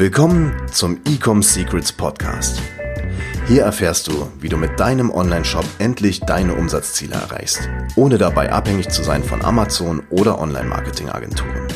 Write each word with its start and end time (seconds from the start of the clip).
Willkommen 0.00 0.56
zum 0.72 0.98
Ecom 1.04 1.42
Secrets 1.42 1.92
Podcast. 1.92 2.58
Hier 3.46 3.64
erfährst 3.64 4.06
du, 4.06 4.30
wie 4.40 4.48
du 4.48 4.56
mit 4.56 4.80
deinem 4.80 5.10
Online-Shop 5.10 5.66
endlich 5.78 6.20
deine 6.20 6.54
Umsatzziele 6.54 7.16
erreichst, 7.16 7.68
ohne 7.96 8.16
dabei 8.16 8.50
abhängig 8.50 8.88
zu 8.88 9.02
sein 9.02 9.22
von 9.22 9.44
Amazon 9.44 10.02
oder 10.08 10.40
Online-Marketing-Agenturen. 10.40 11.68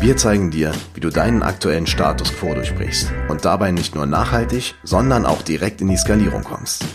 Wir 0.00 0.16
zeigen 0.16 0.50
dir, 0.50 0.72
wie 0.94 1.00
du 1.00 1.10
deinen 1.10 1.42
aktuellen 1.42 1.86
Status 1.86 2.32
quo 2.32 2.54
durchbrichst 2.54 3.12
und 3.28 3.44
dabei 3.44 3.70
nicht 3.70 3.94
nur 3.94 4.06
nachhaltig, 4.06 4.74
sondern 4.82 5.26
auch 5.26 5.42
direkt 5.42 5.82
in 5.82 5.88
die 5.88 5.98
Skalierung 5.98 6.44
kommst. 6.44 6.86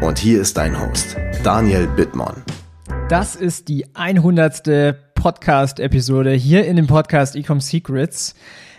Und 0.00 0.20
hier 0.20 0.40
ist 0.40 0.56
dein 0.56 0.80
Host, 0.80 1.16
Daniel 1.42 1.88
Bittmann. 1.88 2.44
Das 3.08 3.34
ist 3.34 3.66
die 3.66 3.84
100. 3.96 4.94
Podcast-Episode 5.24 6.32
hier 6.32 6.66
in 6.66 6.76
dem 6.76 6.86
Podcast 6.86 7.34
Ecom 7.34 7.58
Secrets. 7.58 8.34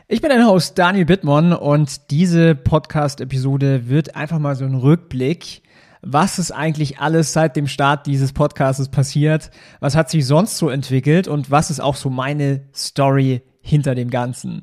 Ich 0.08 0.22
bin 0.22 0.30
dein 0.30 0.46
Host 0.46 0.78
Daniel 0.78 1.06
Bittmann 1.06 1.52
und 1.52 2.12
diese 2.12 2.54
Podcast-Episode 2.54 3.90
wird 3.90 4.16
einfach 4.16 4.38
mal 4.38 4.56
so 4.56 4.64
ein 4.64 4.76
Rückblick 4.76 5.64
was 6.08 6.38
ist 6.38 6.52
eigentlich 6.52 7.00
alles 7.00 7.34
seit 7.34 7.56
dem 7.56 7.66
Start 7.66 8.06
dieses 8.06 8.32
Podcasts 8.32 8.90
passiert, 8.90 9.50
was 9.80 9.96
hat 9.96 10.12
sich 10.12 10.28
sonst 10.28 10.58
so 10.58 10.70
entwickelt 10.70 11.28
und 11.28 11.50
was 11.50 11.72
ist 11.72 11.80
auch 11.80 11.96
so 11.96 12.12
meine 12.12 12.62
Story 12.76 13.42
hinter 13.60 13.96
dem 13.96 14.12
Ganzen. 14.12 14.62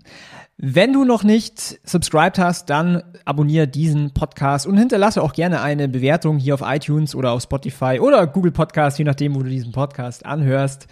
Wenn 0.56 0.92
du 0.92 1.04
noch 1.04 1.24
nicht 1.24 1.80
subscribed 1.84 2.38
hast, 2.38 2.70
dann 2.70 3.02
abonniere 3.24 3.66
diesen 3.66 4.14
Podcast 4.14 4.68
und 4.68 4.78
hinterlasse 4.78 5.20
auch 5.20 5.32
gerne 5.32 5.60
eine 5.60 5.88
Bewertung 5.88 6.38
hier 6.38 6.54
auf 6.54 6.62
iTunes 6.64 7.16
oder 7.16 7.32
auf 7.32 7.42
Spotify 7.42 7.98
oder 8.00 8.24
Google 8.28 8.52
Podcast, 8.52 9.00
je 9.00 9.04
nachdem, 9.04 9.34
wo 9.34 9.42
du 9.42 9.50
diesen 9.50 9.72
Podcast 9.72 10.24
anhörst, 10.24 10.86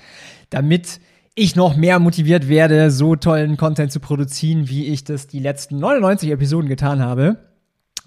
damit 0.50 0.98
ich 1.34 1.56
noch 1.56 1.76
mehr 1.76 1.98
motiviert 1.98 2.48
werde, 2.48 2.90
so 2.90 3.16
tollen 3.16 3.56
Content 3.56 3.92
zu 3.92 4.00
produzieren, 4.00 4.68
wie 4.68 4.86
ich 4.86 5.04
das 5.04 5.26
die 5.26 5.38
letzten 5.38 5.78
99 5.78 6.30
Episoden 6.30 6.68
getan 6.68 7.00
habe. 7.00 7.36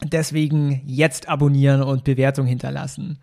Deswegen 0.03 0.81
jetzt 0.85 1.29
abonnieren 1.29 1.81
und 1.81 2.03
Bewertung 2.03 2.45
hinterlassen. 2.45 3.19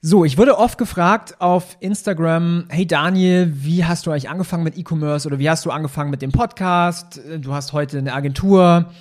So, 0.00 0.24
ich 0.24 0.38
wurde 0.38 0.58
oft 0.58 0.78
gefragt 0.78 1.40
auf 1.40 1.76
Instagram, 1.80 2.66
hey 2.68 2.86
Daniel, 2.86 3.52
wie 3.52 3.84
hast 3.84 4.06
du 4.06 4.12
eigentlich 4.12 4.28
angefangen 4.28 4.62
mit 4.62 4.78
E-Commerce 4.78 5.26
oder 5.26 5.40
wie 5.40 5.50
hast 5.50 5.64
du 5.64 5.70
angefangen 5.70 6.10
mit 6.10 6.22
dem 6.22 6.30
Podcast? 6.30 7.20
Du 7.40 7.52
hast 7.52 7.72
heute 7.72 7.98
eine 7.98 8.12
Agentur. 8.12 8.92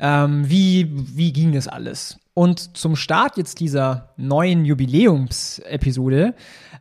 Ähm, 0.00 0.48
wie, 0.48 0.90
wie 0.92 1.32
ging 1.32 1.52
das 1.52 1.68
alles? 1.68 2.18
Und 2.34 2.76
zum 2.76 2.96
Start 2.96 3.36
jetzt 3.36 3.60
dieser 3.60 4.14
neuen 4.16 4.64
Jubiläumsepisode 4.64 6.34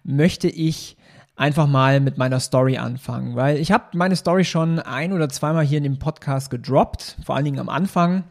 möchte 0.04 0.48
ich 0.48 0.98
einfach 1.40 1.68
mal 1.68 2.00
mit 2.00 2.18
meiner 2.18 2.40
Story 2.40 2.78
anfangen, 2.78 3.36
weil 3.36 3.58
ich 3.58 3.72
habe 3.72 3.86
meine 3.98 4.16
Story 4.16 4.46
schon 4.46 4.80
ein 4.80 5.14
oder 5.14 5.30
zweimal 5.30 5.66
hier 5.66 5.80
in 5.80 5.84
dem 5.84 6.00
Podcast 6.00 6.50
gedroppt, 6.50 7.18
vor 7.26 7.36
allen 7.36 7.46
Dingen 7.46 7.60
am 7.60 7.70
Anfang, 7.70 8.24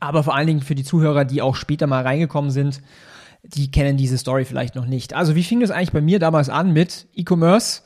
aber 0.00 0.22
vor 0.22 0.34
allen 0.34 0.46
Dingen 0.46 0.60
für 0.60 0.74
die 0.74 0.84
Zuhörer, 0.84 1.24
die 1.24 1.42
auch 1.42 1.56
später 1.56 1.86
mal 1.86 2.02
reingekommen 2.02 2.50
sind 2.50 2.82
die 3.42 3.70
kennen 3.70 3.96
diese 3.96 4.18
Story 4.18 4.44
vielleicht 4.44 4.74
noch 4.74 4.86
nicht. 4.86 5.14
Also 5.14 5.34
wie 5.34 5.44
fing 5.44 5.62
es 5.62 5.70
eigentlich 5.70 5.92
bei 5.92 6.00
mir 6.00 6.18
damals 6.18 6.48
an 6.48 6.72
mit 6.72 7.06
E-Commerce? 7.14 7.82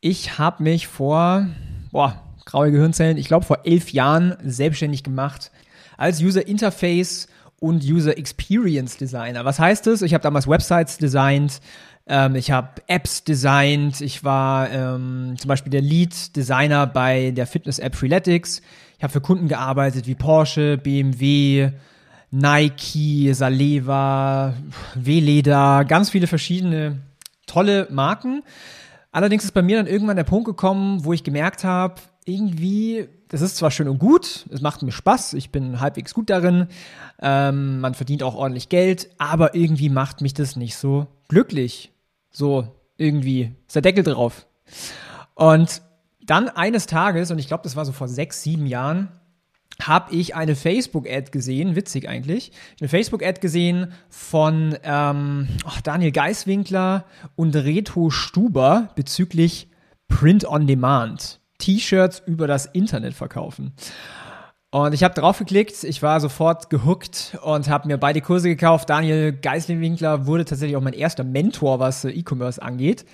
Ich 0.00 0.38
habe 0.38 0.62
mich 0.62 0.86
vor, 0.86 1.46
boah, 1.90 2.20
graue 2.44 2.70
Gehirnzellen, 2.70 3.16
ich 3.16 3.28
glaube 3.28 3.46
vor 3.46 3.60
elf 3.64 3.92
Jahren 3.92 4.36
selbstständig 4.42 5.02
gemacht 5.02 5.50
als 5.96 6.20
User 6.20 6.46
Interface 6.46 7.28
und 7.60 7.84
User 7.84 8.18
Experience 8.18 8.96
Designer. 8.96 9.44
Was 9.44 9.58
heißt 9.58 9.86
das? 9.86 10.02
Ich 10.02 10.14
habe 10.14 10.22
damals 10.22 10.48
Websites 10.48 10.98
designt, 10.98 11.60
ähm, 12.06 12.34
ich 12.34 12.50
habe 12.50 12.82
Apps 12.86 13.24
designt, 13.24 14.00
ich 14.00 14.24
war 14.24 14.70
ähm, 14.70 15.34
zum 15.38 15.48
Beispiel 15.48 15.70
der 15.70 15.82
Lead 15.82 16.34
Designer 16.36 16.86
bei 16.86 17.30
der 17.30 17.46
Fitness-App 17.46 17.94
Freeletics. 17.94 18.60
Ich 18.98 19.02
habe 19.02 19.12
für 19.12 19.20
Kunden 19.20 19.48
gearbeitet 19.48 20.06
wie 20.06 20.14
Porsche, 20.14 20.78
BMW, 20.78 21.70
Nike, 22.30 23.32
Saleva, 23.34 24.54
Weleda, 24.94 25.82
ganz 25.84 26.10
viele 26.10 26.26
verschiedene 26.26 27.00
tolle 27.46 27.86
Marken. 27.90 28.42
Allerdings 29.12 29.44
ist 29.44 29.52
bei 29.52 29.62
mir 29.62 29.76
dann 29.76 29.86
irgendwann 29.86 30.16
der 30.16 30.24
Punkt 30.24 30.46
gekommen, 30.46 31.04
wo 31.04 31.12
ich 31.12 31.22
gemerkt 31.22 31.64
habe, 31.64 31.96
irgendwie, 32.24 33.08
das 33.28 33.42
ist 33.42 33.56
zwar 33.56 33.70
schön 33.70 33.88
und 33.88 33.98
gut, 33.98 34.46
es 34.50 34.60
macht 34.60 34.82
mir 34.82 34.92
Spaß, 34.92 35.34
ich 35.34 35.50
bin 35.50 35.80
halbwegs 35.80 36.14
gut 36.14 36.30
darin, 36.30 36.68
ähm, 37.20 37.80
man 37.80 37.94
verdient 37.94 38.22
auch 38.22 38.34
ordentlich 38.34 38.68
Geld, 38.68 39.10
aber 39.18 39.54
irgendwie 39.54 39.90
macht 39.90 40.20
mich 40.20 40.34
das 40.34 40.56
nicht 40.56 40.76
so 40.76 41.06
glücklich. 41.28 41.92
So, 42.32 42.66
irgendwie 42.96 43.52
ist 43.66 43.74
der 43.74 43.82
Deckel 43.82 44.04
drauf. 44.04 44.46
Und 45.34 45.82
dann 46.24 46.48
eines 46.48 46.86
Tages, 46.86 47.30
und 47.30 47.38
ich 47.38 47.46
glaube, 47.46 47.64
das 47.64 47.76
war 47.76 47.84
so 47.84 47.92
vor 47.92 48.08
sechs, 48.08 48.42
sieben 48.42 48.66
Jahren, 48.66 49.08
habe 49.80 50.14
ich 50.14 50.34
eine 50.34 50.54
Facebook-Ad 50.54 51.30
gesehen, 51.30 51.76
witzig 51.76 52.08
eigentlich, 52.08 52.52
eine 52.80 52.88
Facebook-Ad 52.88 53.40
gesehen 53.40 53.92
von 54.08 54.76
ähm, 54.82 55.48
Daniel 55.82 56.12
Geiswinkler 56.12 57.04
und 57.36 57.54
Reto 57.56 58.10
Stuber 58.10 58.90
bezüglich 58.94 59.68
Print 60.08 60.46
on 60.46 60.66
Demand. 60.66 61.40
T-Shirts 61.58 62.22
über 62.26 62.46
das 62.46 62.66
Internet 62.66 63.14
verkaufen. 63.14 63.72
Und 64.72 64.94
ich 64.94 65.04
habe 65.04 65.12
drauf 65.12 65.38
geklickt, 65.38 65.84
ich 65.84 66.02
war 66.02 66.18
sofort 66.18 66.70
gehuckt 66.70 67.36
und 67.44 67.68
habe 67.68 67.88
mir 67.88 67.98
beide 67.98 68.22
Kurse 68.22 68.48
gekauft. 68.48 68.88
Daniel 68.88 69.30
Geisling-Winkler 69.30 70.24
wurde 70.24 70.46
tatsächlich 70.46 70.78
auch 70.78 70.82
mein 70.82 70.94
erster 70.94 71.24
Mentor, 71.24 71.78
was 71.78 72.06
E-Commerce 72.06 72.60
angeht. 72.60 73.04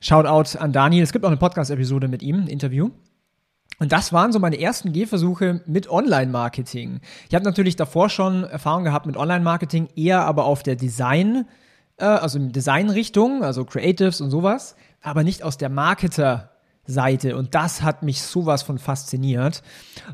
Shoutout 0.00 0.58
an 0.58 0.72
Daniel. 0.72 1.02
Es 1.02 1.12
gibt 1.12 1.26
auch 1.26 1.28
eine 1.28 1.36
Podcast-Episode 1.36 2.08
mit 2.08 2.22
ihm, 2.22 2.44
ein 2.44 2.46
Interview. 2.46 2.92
Und 3.78 3.92
das 3.92 4.14
waren 4.14 4.32
so 4.32 4.38
meine 4.38 4.58
ersten 4.58 4.94
Gehversuche 4.94 5.60
mit 5.66 5.90
Online-Marketing. 5.90 7.00
Ich 7.28 7.34
habe 7.34 7.44
natürlich 7.44 7.76
davor 7.76 8.08
schon 8.08 8.44
Erfahrung 8.44 8.84
gehabt 8.84 9.04
mit 9.04 9.18
Online-Marketing, 9.18 9.90
eher 9.96 10.22
aber 10.22 10.46
auf 10.46 10.62
der 10.62 10.76
Design, 10.76 11.46
äh, 11.98 12.06
also 12.06 12.38
in 12.38 12.52
Design-Richtung, 12.52 13.44
also 13.44 13.66
Creatives 13.66 14.22
und 14.22 14.30
sowas, 14.30 14.76
aber 15.02 15.24
nicht 15.24 15.42
aus 15.42 15.58
der 15.58 15.68
Marketer-Seite. 16.86 17.36
Und 17.36 17.54
das 17.54 17.82
hat 17.82 18.02
mich 18.02 18.22
sowas 18.22 18.62
von 18.62 18.78
fasziniert, 18.78 19.62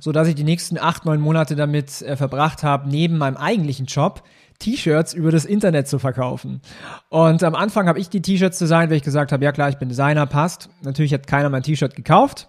so 0.01 0.13
dass 0.13 0.29
ich 0.29 0.35
die 0.35 0.45
nächsten 0.45 0.79
acht, 0.79 1.05
neun 1.05 1.21
Monate 1.21 1.57
damit 1.57 2.03
äh, 2.03 2.17
verbracht 2.17 2.63
habe, 2.63 2.89
neben 2.89 3.19
meinem 3.19 3.37
eigentlichen 3.37 3.87
Job 3.87 4.23
T-Shirts 4.59 5.13
über 5.13 5.33
das 5.33 5.45
Internet 5.45 5.89
zu 5.89 5.99
verkaufen. 5.99 6.61
Und 7.09 7.43
am 7.43 7.55
Anfang 7.55 7.89
habe 7.89 7.99
ich 7.99 8.09
die 8.09 8.23
T-Shirts 8.23 8.59
designt, 8.59 8.91
weil 8.91 8.99
ich 8.99 9.03
gesagt 9.03 9.33
habe, 9.33 9.45
ja 9.45 9.53
klar, 9.53 9.69
ich 9.69 9.79
bin 9.79 9.89
Designer, 9.89 10.27
passt. 10.27 10.69
Natürlich 10.83 11.13
hat 11.13 11.27
keiner 11.27 11.49
mein 11.49 11.63
T-Shirt 11.63 11.97
gekauft. 11.97 12.49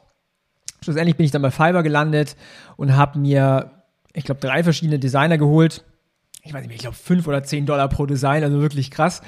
Schlussendlich 0.83 1.15
bin 1.15 1.25
ich 1.25 1.31
dann 1.31 1.41
bei 1.41 1.49
Fiverr 1.49 1.81
gelandet 1.81 2.35
und 2.75 2.95
habe 2.95 3.17
mir, 3.17 3.71
ich 4.13 4.25
glaube, 4.25 4.41
drei 4.41 4.63
verschiedene 4.63 4.99
Designer 4.99 5.37
geholt. 5.37 5.83
Ich 6.45 6.53
weiß 6.53 6.59
nicht 6.59 6.67
mehr, 6.67 6.75
ich 6.75 6.81
glaube 6.81 6.97
fünf 6.97 7.25
oder 7.25 7.41
zehn 7.43 7.65
Dollar 7.65 7.87
pro 7.87 8.05
Design, 8.05 8.43
also 8.43 8.59
wirklich 8.59 8.91
krass. 8.91 9.21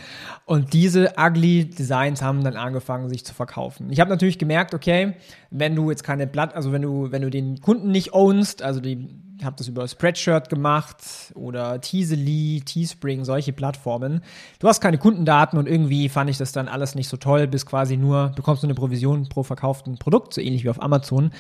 Und 0.44 0.74
diese 0.74 1.14
ugly 1.18 1.70
Designs 1.70 2.22
haben 2.22 2.44
dann 2.44 2.58
angefangen, 2.58 3.08
sich 3.08 3.26
zu 3.26 3.34
verkaufen. 3.34 3.90
Ich 3.90 4.02
habe 4.02 4.10
natürlich 4.10 4.38
gemerkt, 4.38 4.74
okay, 4.74 5.14
wenn 5.50 5.76
du 5.76 5.90
jetzt 5.90 6.04
keine 6.04 6.28
Blatt, 6.28 6.54
also 6.54 6.74
wenn 6.74 6.82
du, 6.82 7.14
wenn 7.14 7.22
du 7.22 7.30
den 7.30 7.62
Kunden 7.62 7.90
nicht 7.92 8.14
ownst, 8.14 8.62
also 8.62 8.82
die 8.82 9.08
ich 9.38 9.44
habe 9.44 9.56
das 9.58 9.68
über 9.68 9.88
Spreadshirt 9.88 10.50
gemacht 10.50 11.34
oder 11.36 11.82
Teasely, 11.82 12.62
Teespring, 12.66 13.26
solche 13.26 13.52
Plattformen. 13.52 14.22
Du 14.60 14.68
hast 14.70 14.80
keine 14.80 14.98
Kundendaten 14.98 15.60
und 15.60 15.68
irgendwie 15.68 16.08
fand 16.08 16.30
ich 16.30 16.38
das 16.38 16.54
dann 16.54 16.70
alles 16.70 16.96
nicht 16.96 17.10
so 17.10 17.18
toll, 17.18 17.46
bis 17.48 17.66
quasi 17.66 17.98
nur 17.98 18.30
bekommst 18.30 18.64
du 18.64 18.68
eine 18.68 18.76
Provision 18.76 19.28
pro 19.28 19.44
verkauften 19.44 19.98
Produkt, 19.98 20.34
so 20.34 20.40
ähnlich 20.40 20.64
wie 20.64 20.70
auf 20.70 20.82
Amazon. 20.82 21.32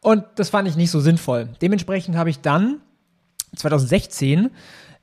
Und 0.00 0.24
das 0.34 0.50
fand 0.50 0.68
ich 0.68 0.74
nicht 0.74 0.90
so 0.90 0.98
sinnvoll. 0.98 1.48
Dementsprechend 1.62 2.16
habe 2.16 2.30
ich 2.30 2.40
dann 2.40 2.80
2016 3.54 4.50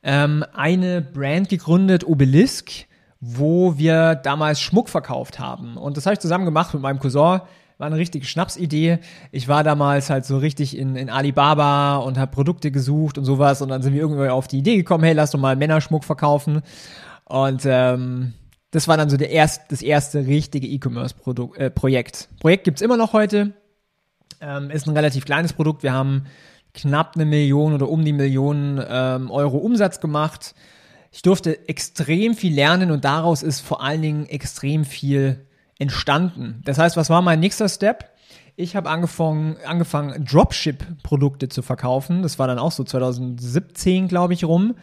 ähm, 0.03 0.45
eine 0.53 1.01
Brand 1.01 1.49
gegründet, 1.49 2.05
Obelisk, 2.05 2.71
wo 3.19 3.77
wir 3.77 4.15
damals 4.15 4.59
Schmuck 4.61 4.89
verkauft 4.89 5.39
haben. 5.39 5.77
Und 5.77 5.97
das 5.97 6.05
habe 6.05 6.13
ich 6.13 6.19
zusammen 6.19 6.45
gemacht 6.45 6.73
mit 6.73 6.81
meinem 6.81 6.99
Cousin 6.99 7.41
war 7.81 7.87
eine 7.87 7.97
richtige 7.97 8.25
Schnapsidee. 8.25 8.99
Ich 9.31 9.47
war 9.47 9.63
damals 9.63 10.11
halt 10.11 10.23
so 10.23 10.37
richtig 10.37 10.77
in, 10.77 10.95
in 10.95 11.09
Alibaba 11.09 11.97
und 11.97 12.19
habe 12.19 12.31
Produkte 12.31 12.69
gesucht 12.71 13.17
und 13.17 13.25
sowas 13.25 13.61
und 13.63 13.69
dann 13.69 13.81
sind 13.81 13.93
wir 13.93 14.01
irgendwie 14.01 14.29
auf 14.29 14.47
die 14.47 14.59
Idee 14.59 14.77
gekommen, 14.77 15.03
hey, 15.03 15.13
lass 15.13 15.31
doch 15.31 15.39
mal 15.39 15.55
Männerschmuck 15.55 16.03
verkaufen. 16.03 16.61
Und 17.25 17.63
ähm, 17.65 18.33
das 18.69 18.87
war 18.87 18.97
dann 18.97 19.09
so 19.09 19.17
der 19.17 19.31
erst, 19.31 19.71
das 19.71 19.81
erste 19.81 20.27
richtige 20.27 20.67
E-Commerce-Projekt. 20.67 21.57
Äh, 21.57 21.71
Projekt. 21.71 22.29
Projekt 22.39 22.65
gibt's 22.65 22.81
immer 22.81 22.97
noch 22.97 23.13
heute. 23.13 23.53
Ähm, 24.41 24.69
ist 24.69 24.87
ein 24.87 24.95
relativ 24.95 25.25
kleines 25.25 25.53
Produkt. 25.53 25.81
Wir 25.81 25.91
haben 25.91 26.27
knapp 26.73 27.15
eine 27.15 27.25
Million 27.25 27.73
oder 27.73 27.89
um 27.89 28.03
die 28.05 28.13
Million 28.13 28.83
ähm, 28.87 29.29
Euro 29.31 29.57
Umsatz 29.57 29.99
gemacht. 29.99 30.55
Ich 31.11 31.21
durfte 31.21 31.67
extrem 31.67 32.35
viel 32.35 32.53
lernen 32.53 32.91
und 32.91 33.03
daraus 33.03 33.43
ist 33.43 33.59
vor 33.59 33.83
allen 33.83 34.01
Dingen 34.01 34.25
extrem 34.27 34.85
viel 34.85 35.45
entstanden. 35.77 36.61
Das 36.63 36.77
heißt, 36.77 36.95
was 36.95 37.09
war 37.09 37.21
mein 37.21 37.39
nächster 37.39 37.67
Step? 37.67 38.11
Ich 38.55 38.75
habe 38.75 38.89
angefangen, 38.89 39.57
angefangen 39.65 40.23
Dropship-Produkte 40.25 41.49
zu 41.49 41.61
verkaufen. 41.61 42.21
Das 42.21 42.37
war 42.37 42.47
dann 42.47 42.59
auch 42.59 42.71
so 42.71 42.83
2017, 42.83 44.07
glaube 44.07 44.33
ich, 44.33 44.45
rum. 44.45 44.75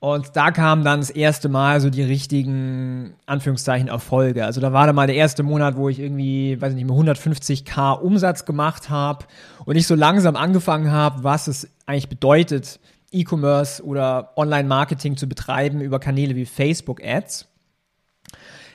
Und 0.00 0.34
da 0.34 0.50
kamen 0.50 0.82
dann 0.82 1.00
das 1.00 1.10
erste 1.10 1.50
Mal 1.50 1.78
so 1.82 1.90
die 1.90 2.02
richtigen, 2.02 3.12
Anführungszeichen, 3.26 3.88
Erfolge. 3.88 4.46
Also 4.46 4.58
da 4.62 4.72
war 4.72 4.86
dann 4.86 4.96
mal 4.96 5.06
der 5.06 5.16
erste 5.16 5.42
Monat, 5.42 5.76
wo 5.76 5.90
ich 5.90 5.98
irgendwie, 6.00 6.58
weiß 6.58 6.72
ich 6.72 6.82
nicht, 6.82 6.90
150k 6.90 8.00
Umsatz 8.00 8.46
gemacht 8.46 8.88
habe 8.88 9.26
und 9.66 9.76
ich 9.76 9.86
so 9.86 9.94
langsam 9.94 10.36
angefangen 10.36 10.90
habe, 10.90 11.22
was 11.22 11.48
es 11.48 11.68
eigentlich 11.84 12.08
bedeutet, 12.08 12.80
E-Commerce 13.12 13.84
oder 13.84 14.32
Online-Marketing 14.36 15.18
zu 15.18 15.28
betreiben 15.28 15.82
über 15.82 15.98
Kanäle 15.98 16.34
wie 16.34 16.46
Facebook-Ads. 16.46 17.46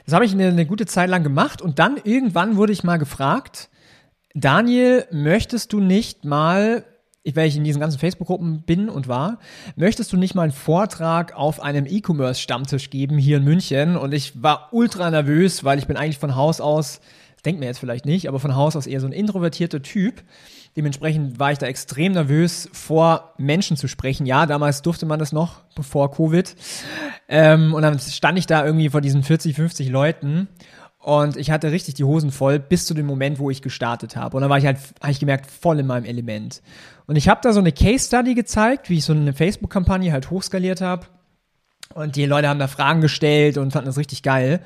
Das 0.06 0.14
habe 0.14 0.26
ich 0.26 0.34
eine, 0.34 0.50
eine 0.50 0.68
gute 0.68 0.86
Zeit 0.86 1.10
lang 1.10 1.24
gemacht 1.24 1.60
und 1.60 1.80
dann 1.80 1.98
irgendwann 2.04 2.56
wurde 2.56 2.72
ich 2.72 2.84
mal 2.84 2.98
gefragt, 2.98 3.70
Daniel, 4.36 5.08
möchtest 5.12 5.74
du 5.74 5.80
nicht 5.80 6.24
mal 6.24 6.84
weil 7.34 7.48
ich 7.48 7.58
in 7.58 7.64
diesen 7.64 7.80
ganzen 7.80 8.00
Facebook-Gruppen 8.00 8.62
bin 8.62 8.90
und 8.90 9.08
war, 9.08 9.40
möchtest 9.76 10.14
du 10.14 10.18
nicht 10.18 10.36
mal 10.36 10.44
einen 10.44 10.52
Vortrag 10.52 11.36
auf 11.36 11.62
einem 11.62 11.86
E-Commerce-Stammtisch 11.88 12.90
geben 12.90 13.18
hier 13.18 13.38
in 13.38 13.44
München? 13.44 13.98
Und 13.98 14.14
ich 14.14 14.42
war 14.42 14.70
ultra 14.72 15.10
nervös, 15.10 15.64
weil 15.64 15.80
ich 15.80 15.88
bin 15.88 15.98
eigentlich 15.98 16.20
von 16.20 16.36
Haus 16.36 16.62
aus, 16.62 17.02
denkt 17.44 17.60
mir 17.60 17.66
jetzt 17.66 17.80
vielleicht 17.80 18.06
nicht, 18.06 18.28
aber 18.28 18.40
von 18.40 18.56
Haus 18.56 18.76
aus 18.76 18.86
eher 18.86 19.00
so 19.00 19.08
ein 19.08 19.14
introvertierter 19.14 19.82
Typ. 19.82 20.24
Dementsprechend 20.76 21.40
war 21.40 21.52
ich 21.52 21.58
da 21.58 21.68
extrem 21.68 22.12
nervös, 22.12 22.70
vor 22.74 23.34
Menschen 23.38 23.78
zu 23.78 23.88
sprechen. 23.88 24.26
Ja, 24.26 24.46
damals 24.46 24.82
durfte 24.82 25.06
man 25.06 25.20
das 25.20 25.32
noch, 25.32 25.62
bevor 25.74 26.12
Covid. 26.12 26.54
Ähm, 27.30 27.74
und 27.74 27.82
dann 27.82 27.98
stand 27.98 28.38
ich 28.38 28.46
da 28.46 28.66
irgendwie 28.66 28.90
vor 28.90 29.02
diesen 29.02 29.24
40, 29.24 29.56
50 29.56 29.90
Leuten 29.90 30.50
und 31.06 31.38
ich 31.38 31.52
hatte 31.52 31.72
richtig 31.72 31.94
die 31.94 32.04
Hosen 32.04 32.32
voll 32.32 32.58
bis 32.58 32.88
zu 32.88 32.96
dem 32.96 33.06
Moment, 33.06 33.38
wo 33.38 33.52
ich 33.52 33.62
gestartet 33.62 34.16
habe. 34.16 34.36
Und 34.36 34.42
dann 34.42 34.50
war 34.50 34.58
ich 34.58 34.66
halt, 34.66 34.80
habe 35.04 35.12
ich 35.12 35.20
gemerkt, 35.20 35.52
voll 35.52 35.80
in 35.80 35.86
meinem 35.86 36.04
Element. 36.04 36.64
Und 37.06 37.16
ich 37.16 37.30
habe 37.30 37.42
da 37.44 37.54
so 37.54 37.60
eine 37.60 37.72
Case 37.72 38.08
Study 38.08 38.34
gezeigt, 38.34 38.90
wie 38.90 38.98
ich 38.98 39.06
so 39.06 39.14
eine 39.14 39.32
Facebook-Kampagne 39.32 40.12
halt 40.12 40.32
hochskaliert 40.32 40.82
habe. 40.82 41.06
Und 41.94 42.16
die 42.16 42.26
Leute 42.26 42.50
haben 42.50 42.58
da 42.58 42.68
Fragen 42.68 43.02
gestellt 43.02 43.60
und 43.60 43.70
fanden 43.70 43.86
das 43.86 44.00
richtig 44.00 44.24
geil. 44.24 44.62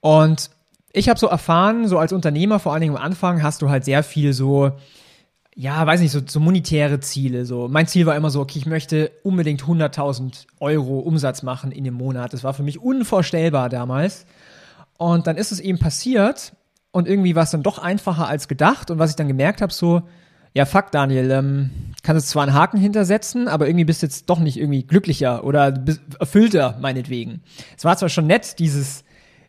Und 0.00 0.50
ich 0.92 1.08
habe 1.08 1.20
so 1.20 1.28
erfahren, 1.28 1.86
so 1.86 2.00
als 2.00 2.12
Unternehmer, 2.12 2.58
vor 2.58 2.72
allen 2.72 2.80
Dingen 2.80 2.96
am 2.96 3.02
Anfang, 3.02 3.44
hast 3.44 3.62
du 3.62 3.70
halt 3.70 3.84
sehr 3.84 4.02
viel 4.02 4.32
so, 4.32 4.72
ja, 5.54 5.86
weiß 5.86 6.00
nicht, 6.00 6.10
so, 6.10 6.18
so 6.26 6.40
monetäre 6.40 6.98
Ziele. 6.98 7.46
So, 7.46 7.68
mein 7.68 7.86
Ziel 7.86 8.04
war 8.04 8.16
immer 8.16 8.30
so, 8.30 8.40
okay, 8.40 8.58
ich 8.58 8.66
möchte 8.66 9.12
unbedingt 9.22 9.62
100.000 9.62 10.46
Euro 10.58 10.98
Umsatz 10.98 11.44
machen 11.44 11.70
in 11.70 11.84
dem 11.84 11.94
Monat. 11.94 12.32
Das 12.32 12.42
war 12.42 12.52
für 12.52 12.64
mich 12.64 12.80
unvorstellbar 12.80 13.68
damals. 13.68 14.26
Und 14.98 15.26
dann 15.26 15.36
ist 15.36 15.52
es 15.52 15.60
eben 15.60 15.78
passiert 15.78 16.52
und 16.90 17.08
irgendwie 17.08 17.34
war 17.34 17.44
es 17.44 17.50
dann 17.52 17.62
doch 17.62 17.78
einfacher 17.78 18.28
als 18.28 18.48
gedacht. 18.48 18.90
Und 18.90 18.98
was 18.98 19.10
ich 19.10 19.16
dann 19.16 19.28
gemerkt 19.28 19.62
habe, 19.62 19.72
so, 19.72 20.02
ja, 20.54 20.66
fuck, 20.66 20.90
Daniel, 20.90 21.30
ähm, 21.30 21.70
kannst 22.02 22.26
du 22.26 22.32
zwar 22.32 22.42
einen 22.42 22.54
Haken 22.54 22.78
hintersetzen, 22.78 23.48
aber 23.48 23.68
irgendwie 23.68 23.84
bist 23.84 24.02
du 24.02 24.06
jetzt 24.06 24.28
doch 24.28 24.40
nicht 24.40 24.58
irgendwie 24.58 24.82
glücklicher 24.82 25.44
oder 25.44 25.72
erfüllter, 26.18 26.76
meinetwegen. 26.80 27.42
Es 27.76 27.84
war 27.84 27.96
zwar 27.96 28.08
schon 28.08 28.26
nett, 28.26 28.58
dieses, 28.58 29.04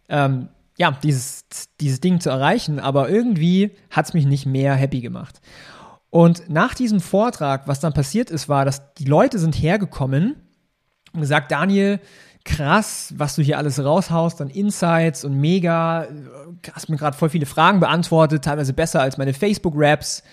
ähm, 0.07 0.49
ja, 0.77 0.91
dieses, 1.03 1.45
dieses 1.81 1.99
Ding 1.99 2.19
zu 2.19 2.29
erreichen, 2.29 2.79
aber 2.79 3.09
irgendwie 3.09 3.71
hat 3.89 4.05
es 4.05 4.13
mich 4.13 4.25
nicht 4.25 4.45
mehr 4.45 4.75
happy 4.75 5.01
gemacht. 5.01 5.41
Und 6.11 6.49
nach 6.49 6.73
diesem 6.73 6.99
Vortrag, 7.01 7.67
was 7.67 7.79
dann 7.79 7.93
passiert 7.93 8.29
ist, 8.29 8.49
war, 8.49 8.65
dass 8.65 8.93
die 8.93 9.05
Leute 9.05 9.39
sind 9.39 9.55
hergekommen 9.55 10.35
und 11.13 11.21
gesagt, 11.21 11.51
Daniel, 11.51 11.99
krass, 12.49 13.13
was 13.15 13.35
du 13.35 13.41
hier 13.41 13.57
alles 13.57 13.83
raushaust 13.83 14.41
an 14.41 14.49
Insights 14.49 15.23
und 15.23 15.39
mega, 15.39 16.07
hast 16.73 16.89
mir 16.89 16.97
gerade 16.97 17.15
voll 17.15 17.29
viele 17.29 17.45
Fragen 17.45 17.79
beantwortet, 17.79 18.43
teilweise 18.43 18.73
besser 18.73 19.01
als 19.01 19.17
meine 19.17 19.33
Facebook-Raps. 19.33 20.23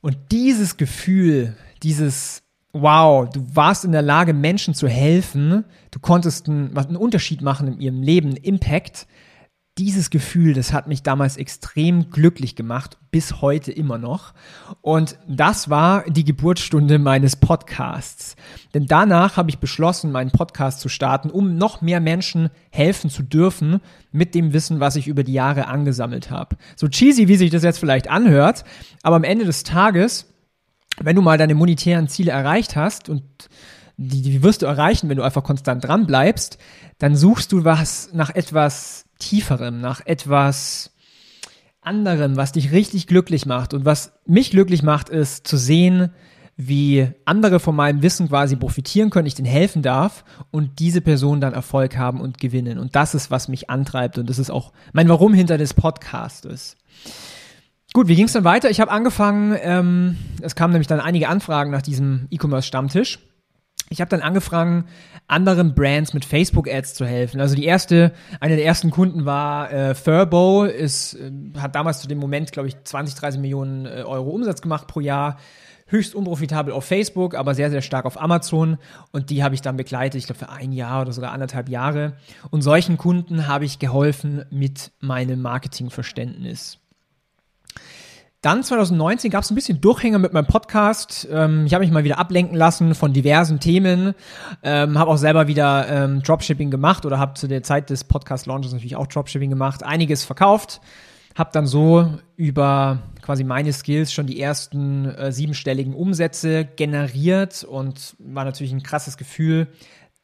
Und 0.00 0.16
dieses 0.30 0.76
Gefühl, 0.76 1.56
dieses 1.82 2.42
Wow, 2.72 3.30
du 3.30 3.44
warst 3.54 3.84
in 3.84 3.92
der 3.92 4.02
Lage, 4.02 4.34
Menschen 4.34 4.74
zu 4.74 4.88
helfen, 4.88 5.64
du 5.90 6.00
konntest 6.00 6.48
einen, 6.48 6.76
einen 6.76 6.96
Unterschied 6.96 7.40
machen 7.40 7.66
in 7.66 7.80
ihrem 7.80 8.02
Leben, 8.02 8.36
Impact, 8.36 9.06
dieses 9.78 10.10
Gefühl, 10.10 10.54
das 10.54 10.72
hat 10.72 10.88
mich 10.88 11.02
damals 11.02 11.36
extrem 11.36 12.10
glücklich 12.10 12.56
gemacht, 12.56 12.98
bis 13.10 13.40
heute 13.40 13.70
immer 13.70 13.96
noch. 13.96 14.34
Und 14.82 15.18
das 15.28 15.70
war 15.70 16.04
die 16.08 16.24
Geburtsstunde 16.24 16.98
meines 16.98 17.36
Podcasts. 17.36 18.34
Denn 18.74 18.86
danach 18.86 19.36
habe 19.36 19.50
ich 19.50 19.58
beschlossen, 19.58 20.10
meinen 20.10 20.32
Podcast 20.32 20.80
zu 20.80 20.88
starten, 20.88 21.30
um 21.30 21.56
noch 21.56 21.80
mehr 21.80 22.00
Menschen 22.00 22.50
helfen 22.70 23.08
zu 23.08 23.22
dürfen 23.22 23.80
mit 24.10 24.34
dem 24.34 24.52
Wissen, 24.52 24.80
was 24.80 24.96
ich 24.96 25.06
über 25.06 25.22
die 25.22 25.32
Jahre 25.32 25.68
angesammelt 25.68 26.30
habe. 26.30 26.56
So 26.76 26.88
cheesy, 26.88 27.28
wie 27.28 27.36
sich 27.36 27.50
das 27.50 27.62
jetzt 27.62 27.78
vielleicht 27.78 28.10
anhört, 28.10 28.64
aber 29.02 29.16
am 29.16 29.24
Ende 29.24 29.44
des 29.44 29.62
Tages, 29.62 30.26
wenn 31.00 31.16
du 31.16 31.22
mal 31.22 31.38
deine 31.38 31.54
monetären 31.54 32.08
Ziele 32.08 32.32
erreicht 32.32 32.74
hast 32.74 33.08
und 33.08 33.22
die, 33.96 34.22
die 34.22 34.42
wirst 34.42 34.62
du 34.62 34.66
erreichen, 34.66 35.08
wenn 35.08 35.16
du 35.16 35.24
einfach 35.24 35.42
konstant 35.44 35.84
dran 35.84 36.06
bleibst, 36.06 36.58
dann 36.98 37.16
suchst 37.16 37.52
du 37.52 37.64
was 37.64 38.10
nach 38.12 38.34
etwas 38.34 39.07
Tieferem, 39.18 39.80
nach 39.80 40.04
etwas 40.04 40.92
anderem, 41.80 42.36
was 42.36 42.52
dich 42.52 42.72
richtig 42.72 43.06
glücklich 43.06 43.46
macht. 43.46 43.74
Und 43.74 43.84
was 43.84 44.12
mich 44.26 44.50
glücklich 44.50 44.82
macht, 44.82 45.08
ist 45.08 45.46
zu 45.46 45.56
sehen, 45.56 46.10
wie 46.56 47.08
andere 47.24 47.60
von 47.60 47.76
meinem 47.76 48.02
Wissen 48.02 48.28
quasi 48.28 48.56
profitieren 48.56 49.10
können, 49.10 49.26
ich 49.26 49.36
denen 49.36 49.46
helfen 49.46 49.80
darf 49.80 50.24
und 50.50 50.80
diese 50.80 51.00
Personen 51.00 51.40
dann 51.40 51.54
Erfolg 51.54 51.96
haben 51.96 52.20
und 52.20 52.38
gewinnen. 52.38 52.78
Und 52.78 52.96
das 52.96 53.14
ist, 53.14 53.30
was 53.30 53.46
mich 53.46 53.70
antreibt 53.70 54.18
und 54.18 54.28
das 54.28 54.40
ist 54.40 54.50
auch 54.50 54.72
mein 54.92 55.08
Warum 55.08 55.32
hinter 55.32 55.56
des 55.56 55.72
Podcastes. 55.72 56.76
Gut, 57.92 58.08
wie 58.08 58.16
ging 58.16 58.26
es 58.26 58.32
dann 58.32 58.44
weiter? 58.44 58.70
Ich 58.70 58.80
habe 58.80 58.90
angefangen, 58.90 59.56
ähm, 59.62 60.16
es 60.42 60.56
kamen 60.56 60.72
nämlich 60.72 60.88
dann 60.88 61.00
einige 61.00 61.28
Anfragen 61.28 61.70
nach 61.70 61.80
diesem 61.80 62.26
E-Commerce-Stammtisch 62.30 63.20
ich 63.90 64.00
habe 64.00 64.10
dann 64.10 64.20
angefangen, 64.20 64.84
anderen 65.26 65.74
Brands 65.74 66.14
mit 66.14 66.24
Facebook-Ads 66.24 66.94
zu 66.94 67.06
helfen. 67.06 67.40
Also 67.40 67.54
die 67.54 67.64
erste, 67.64 68.12
eine 68.40 68.56
der 68.56 68.64
ersten 68.64 68.90
Kunden 68.90 69.24
war 69.24 69.72
äh, 69.72 69.94
Furbo, 69.94 70.64
ist, 70.64 71.14
äh, 71.14 71.30
hat 71.58 71.74
damals 71.74 72.00
zu 72.00 72.08
dem 72.08 72.18
Moment, 72.18 72.52
glaube 72.52 72.68
ich, 72.68 72.82
20, 72.82 73.14
30 73.14 73.40
Millionen 73.40 73.86
äh, 73.86 74.02
Euro 74.04 74.30
Umsatz 74.30 74.62
gemacht 74.62 74.86
pro 74.86 75.00
Jahr. 75.00 75.38
Höchst 75.90 76.14
unprofitabel 76.14 76.74
auf 76.74 76.84
Facebook, 76.84 77.34
aber 77.34 77.54
sehr, 77.54 77.70
sehr 77.70 77.80
stark 77.80 78.04
auf 78.04 78.20
Amazon. 78.20 78.76
Und 79.10 79.30
die 79.30 79.42
habe 79.42 79.54
ich 79.54 79.62
dann 79.62 79.78
begleitet, 79.78 80.18
ich 80.18 80.26
glaube, 80.26 80.38
für 80.38 80.50
ein 80.50 80.72
Jahr 80.72 81.00
oder 81.00 81.12
sogar 81.12 81.32
anderthalb 81.32 81.70
Jahre. 81.70 82.12
Und 82.50 82.60
solchen 82.60 82.98
Kunden 82.98 83.48
habe 83.48 83.64
ich 83.64 83.78
geholfen 83.78 84.44
mit 84.50 84.92
meinem 85.00 85.40
Marketingverständnis. 85.40 86.78
Dann 88.40 88.62
2019 88.62 89.32
gab 89.32 89.42
es 89.42 89.50
ein 89.50 89.56
bisschen 89.56 89.80
Durchhänger 89.80 90.20
mit 90.20 90.32
meinem 90.32 90.46
Podcast. 90.46 91.26
Ähm, 91.28 91.66
ich 91.66 91.74
habe 91.74 91.82
mich 91.82 91.92
mal 91.92 92.04
wieder 92.04 92.18
ablenken 92.18 92.56
lassen 92.56 92.94
von 92.94 93.12
diversen 93.12 93.58
Themen. 93.58 94.14
Ähm, 94.62 94.96
habe 94.96 95.10
auch 95.10 95.16
selber 95.16 95.48
wieder 95.48 95.88
ähm, 95.88 96.22
Dropshipping 96.22 96.70
gemacht 96.70 97.04
oder 97.04 97.18
habe 97.18 97.34
zu 97.34 97.48
der 97.48 97.64
Zeit 97.64 97.90
des 97.90 98.04
Podcast-Launches 98.04 98.72
natürlich 98.72 98.94
auch 98.94 99.08
Dropshipping 99.08 99.50
gemacht. 99.50 99.82
Einiges 99.82 100.24
verkauft. 100.24 100.80
Habe 101.34 101.50
dann 101.52 101.66
so 101.66 102.12
über 102.36 103.00
quasi 103.22 103.42
meine 103.42 103.72
Skills 103.72 104.12
schon 104.12 104.28
die 104.28 104.40
ersten 104.40 105.06
äh, 105.06 105.32
siebenstelligen 105.32 105.92
Umsätze 105.92 106.64
generiert 106.64 107.64
und 107.64 108.14
war 108.20 108.44
natürlich 108.44 108.72
ein 108.72 108.84
krasses 108.84 109.16
Gefühl, 109.16 109.66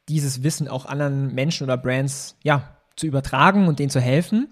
dieses 0.07 0.41
Wissen 0.41 0.69
auch 0.69 0.85
anderen 0.85 1.35
Menschen 1.35 1.65
oder 1.65 1.75
Brands 1.75 2.37
ja 2.43 2.77
zu 2.95 3.07
übertragen 3.07 3.67
und 3.67 3.79
denen 3.79 3.89
zu 3.89 3.99
helfen. 3.99 4.47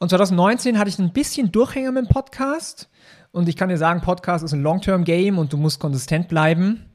Und 0.00 0.08
2019 0.08 0.78
hatte 0.78 0.88
ich 0.88 0.98
ein 0.98 1.12
bisschen 1.12 1.52
Durchhänger 1.52 1.92
mit 1.92 2.06
dem 2.06 2.08
Podcast. 2.08 2.88
Und 3.32 3.50
ich 3.50 3.56
kann 3.56 3.68
dir 3.68 3.76
sagen, 3.76 4.00
Podcast 4.00 4.42
ist 4.42 4.54
ein 4.54 4.62
Long-Term-Game 4.62 5.36
und 5.36 5.52
du 5.52 5.58
musst 5.58 5.78
konsistent 5.78 6.26
bleiben. 6.26 6.86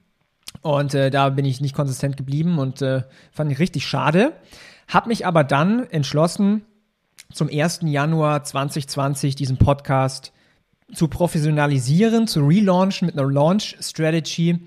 Und 0.63 0.95
äh, 0.95 1.11
da 1.11 1.29
bin 1.29 1.45
ich 1.45 1.61
nicht 1.61 1.75
konsistent 1.75 2.17
geblieben 2.17 2.57
und 2.57 2.81
äh, 2.81 3.03
fand 3.31 3.51
ich 3.51 3.59
richtig 3.59 3.85
schade. 3.85 4.33
Hab 4.87 5.05
mich 5.05 5.27
aber 5.27 5.43
dann 5.43 5.87
entschlossen, 5.91 6.65
zum 7.31 7.47
1. 7.47 7.81
Januar 7.83 8.43
2020 8.43 9.35
diesen 9.35 9.57
Podcast 9.57 10.33
zu 10.91 11.07
professionalisieren, 11.07 12.25
zu 12.27 12.43
relaunchen 12.43 13.05
mit 13.05 13.19
einer 13.19 13.29
Launch-Strategy 13.29 14.61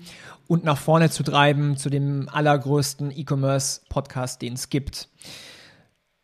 und 0.47 0.63
nach 0.63 0.77
vorne 0.77 1.09
zu 1.09 1.23
treiben 1.23 1.75
zu 1.75 1.89
dem 1.89 2.29
allergrößten 2.29 3.11
E-Commerce-Podcast, 3.11 4.41
den 4.41 4.53
es 4.53 4.69
gibt. 4.69 5.09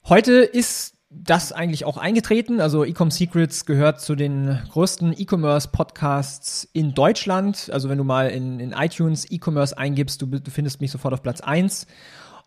Heute 0.07 0.36
ist 0.36 0.94
das 1.24 1.51
eigentlich 1.51 1.86
auch 1.86 1.98
eingetreten. 1.98 2.60
Also 2.60 2.84
Ecom 2.84 3.12
Secrets 3.12 3.65
gehört 3.65 4.01
zu 4.01 4.15
den 4.15 4.60
größten 4.72 5.13
E-Commerce 5.17 5.69
Podcasts 5.72 6.67
in 6.74 6.93
Deutschland. 6.93 7.69
Also 7.72 7.89
wenn 7.89 7.98
du 7.98 8.03
mal 8.03 8.29
in, 8.29 8.60
in 8.60 8.72
iTunes 8.72 9.29
E-Commerce 9.29 9.77
eingibst, 9.77 10.22
du, 10.22 10.25
du 10.25 10.51
findest 10.51 10.81
mich 10.81 10.91
sofort 10.91 11.13
auf 11.13 11.24
Platz 11.24 11.41
eins. 11.41 11.88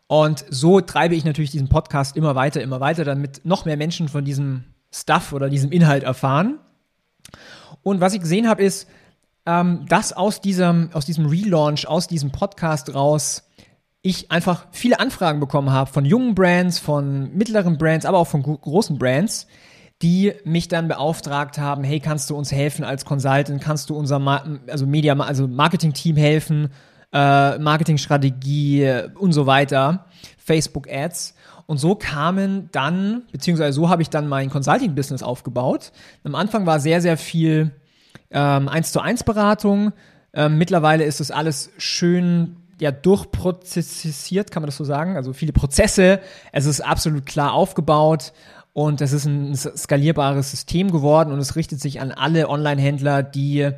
Und 0.06 0.44
so 0.48 0.80
treibe 0.80 1.14
ich 1.14 1.24
natürlich 1.24 1.50
diesen 1.50 1.68
Podcast 1.68 2.16
immer 2.16 2.34
weiter, 2.34 2.62
immer 2.62 2.80
weiter, 2.80 3.04
damit 3.04 3.44
noch 3.44 3.64
mehr 3.64 3.76
Menschen 3.76 4.08
von 4.08 4.24
diesem 4.24 4.64
Stuff 4.92 5.32
oder 5.32 5.48
diesem 5.48 5.70
Inhalt 5.70 6.02
erfahren. 6.02 6.58
Und 7.82 8.00
was 8.00 8.14
ich 8.14 8.20
gesehen 8.20 8.48
habe, 8.48 8.62
ist, 8.62 8.88
ähm, 9.46 9.86
dass 9.88 10.12
aus 10.12 10.40
diesem, 10.40 10.90
aus 10.92 11.06
diesem 11.06 11.26
Relaunch, 11.26 11.86
aus 11.86 12.06
diesem 12.06 12.32
Podcast 12.32 12.94
raus 12.94 13.44
ich 14.02 14.30
einfach 14.30 14.66
viele 14.70 15.00
Anfragen 15.00 15.40
bekommen 15.40 15.70
habe 15.70 15.90
von 15.90 16.04
jungen 16.04 16.34
Brands, 16.34 16.78
von 16.78 17.34
mittleren 17.34 17.78
Brands, 17.78 18.06
aber 18.06 18.18
auch 18.18 18.26
von 18.26 18.42
großen 18.42 18.98
Brands, 18.98 19.46
die 20.02 20.32
mich 20.44 20.68
dann 20.68 20.86
beauftragt 20.86 21.58
haben, 21.58 21.82
hey, 21.82 21.98
kannst 21.98 22.30
du 22.30 22.36
uns 22.36 22.52
helfen 22.52 22.84
als 22.84 23.04
Consultant, 23.04 23.60
kannst 23.60 23.90
du 23.90 23.96
unser 23.96 24.18
Ma 24.18 24.44
also 24.68 24.86
Media, 24.86 25.18
also 25.18 25.48
Marketing-Team 25.48 26.16
helfen, 26.16 26.70
äh, 27.12 27.58
Marketingstrategie 27.58 29.02
und 29.18 29.32
so 29.32 29.46
weiter, 29.46 30.06
Facebook 30.38 30.88
Ads. 30.88 31.34
Und 31.66 31.78
so 31.78 31.96
kamen 31.96 32.70
dann, 32.72 33.24
beziehungsweise 33.32 33.72
so 33.72 33.90
habe 33.90 34.00
ich 34.02 34.08
dann 34.08 34.28
mein 34.28 34.48
Consulting-Business 34.48 35.22
aufgebaut. 35.22 35.92
Am 36.24 36.34
Anfang 36.34 36.64
war 36.64 36.80
sehr, 36.80 37.02
sehr 37.02 37.18
viel 37.18 37.72
ähm, 38.30 38.68
1 38.68 38.92
zu 38.92 39.00
1 39.00 39.24
Beratung. 39.24 39.92
Ähm, 40.32 40.56
mittlerweile 40.56 41.04
ist 41.04 41.20
das 41.20 41.30
alles 41.30 41.70
schön 41.76 42.56
ja, 42.80 42.90
durchprozessiert, 42.90 44.50
kann 44.50 44.62
man 44.62 44.68
das 44.68 44.76
so 44.76 44.84
sagen. 44.84 45.16
Also 45.16 45.32
viele 45.32 45.52
Prozesse. 45.52 46.20
Es 46.52 46.66
ist 46.66 46.80
absolut 46.80 47.26
klar 47.26 47.52
aufgebaut 47.52 48.32
und 48.72 49.00
es 49.00 49.12
ist 49.12 49.24
ein 49.24 49.56
skalierbares 49.56 50.50
System 50.50 50.92
geworden 50.92 51.32
und 51.32 51.40
es 51.40 51.56
richtet 51.56 51.80
sich 51.80 52.00
an 52.00 52.12
alle 52.12 52.48
Online-Händler, 52.48 53.22
die, 53.24 53.70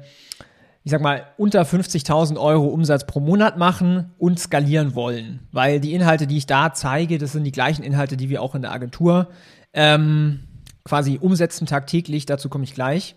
ich 0.85 0.91
sag 0.91 1.01
mal, 1.01 1.25
unter 1.39 1.63
50.000 1.63 2.39
Euro 2.39 2.67
Umsatz 2.67 3.07
pro 3.07 3.21
Monat 3.21 3.57
machen 3.57 4.13
und 4.19 4.39
skalieren 4.39 4.95
wollen. 4.95 5.41
Weil 5.53 5.81
die 5.81 5.95
Inhalte, 5.95 6.27
die 6.27 6.37
ich 6.37 6.47
da 6.47 6.75
zeige, 6.75 7.19
das 7.19 7.33
sind 7.33 7.45
die 7.45 7.53
gleichen 7.53 7.83
Inhalte, 7.83 8.17
die 8.17 8.29
wir 8.29 8.43
auch 8.43 8.55
in 8.55 8.63
der 8.63 8.73
Agentur 8.73 9.29
ähm, 9.73 10.41
quasi 10.85 11.19
umsetzen 11.19 11.67
tagtäglich. 11.67 12.27
Dazu 12.27 12.49
komme 12.49 12.65
ich 12.65 12.75
gleich. 12.75 13.17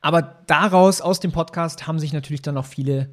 Aber 0.00 0.22
daraus, 0.46 1.02
aus 1.02 1.20
dem 1.20 1.32
Podcast, 1.32 1.86
haben 1.86 1.98
sich 1.98 2.14
natürlich 2.14 2.42
dann 2.42 2.54
noch 2.54 2.64
viele 2.64 3.10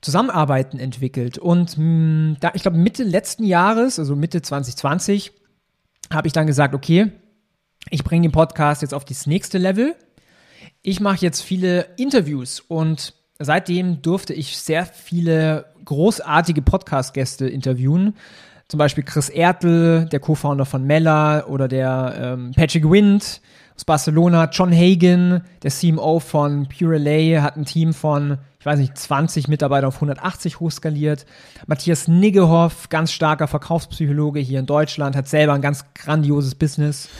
Zusammenarbeiten 0.00 0.78
entwickelt. 0.78 1.38
Und 1.38 1.76
mh, 1.76 1.82
hm, 1.84 2.36
da, 2.40 2.52
ich 2.54 2.62
glaube, 2.62 2.76
Mitte 2.78 3.04
letzten 3.04 3.44
Jahres, 3.44 3.98
also 3.98 4.16
Mitte 4.16 4.42
2020, 4.42 5.32
habe 6.12 6.26
ich 6.26 6.32
dann 6.32 6.46
gesagt, 6.46 6.74
okay, 6.74 7.10
ich 7.90 8.04
bringe 8.04 8.28
den 8.28 8.32
Podcast 8.32 8.82
jetzt 8.82 8.94
auf 8.94 9.04
das 9.04 9.26
nächste 9.26 9.58
Level. 9.58 9.94
Ich 10.82 11.00
mache 11.00 11.18
jetzt 11.20 11.42
viele 11.42 11.86
Interviews 11.96 12.60
und 12.60 13.14
seitdem 13.38 14.02
durfte 14.02 14.34
ich 14.34 14.58
sehr 14.58 14.86
viele 14.86 15.66
großartige 15.84 16.62
Podcast-Gäste 16.62 17.48
interviewen. 17.48 18.14
Zum 18.68 18.78
Beispiel 18.78 19.04
Chris 19.04 19.28
Ertel, 19.28 20.06
der 20.06 20.18
Co-Founder 20.18 20.64
von 20.64 20.84
Mella 20.84 21.46
oder 21.46 21.68
der 21.68 22.14
ähm, 22.18 22.52
Patrick 22.56 22.90
Wind 22.90 23.40
aus 23.76 23.84
Barcelona, 23.84 24.48
John 24.50 24.72
Hagen, 24.72 25.42
der 25.62 25.70
CMO 25.70 26.18
von 26.18 26.66
Pure 26.66 26.96
LA, 26.96 27.42
hat 27.42 27.56
ein 27.56 27.66
Team 27.66 27.92
von, 27.92 28.38
ich 28.58 28.64
weiß 28.64 28.78
nicht, 28.78 28.96
20 28.96 29.48
Mitarbeiter 29.48 29.86
auf 29.86 29.96
180 29.96 30.60
hochskaliert. 30.60 31.26
Matthias 31.66 32.08
Niggehoff, 32.08 32.88
ganz 32.88 33.12
starker 33.12 33.48
Verkaufspsychologe 33.48 34.40
hier 34.40 34.60
in 34.60 34.66
Deutschland, 34.66 35.14
hat 35.14 35.28
selber 35.28 35.52
ein 35.52 35.60
ganz 35.60 35.84
grandioses 35.94 36.54
Business. 36.54 37.10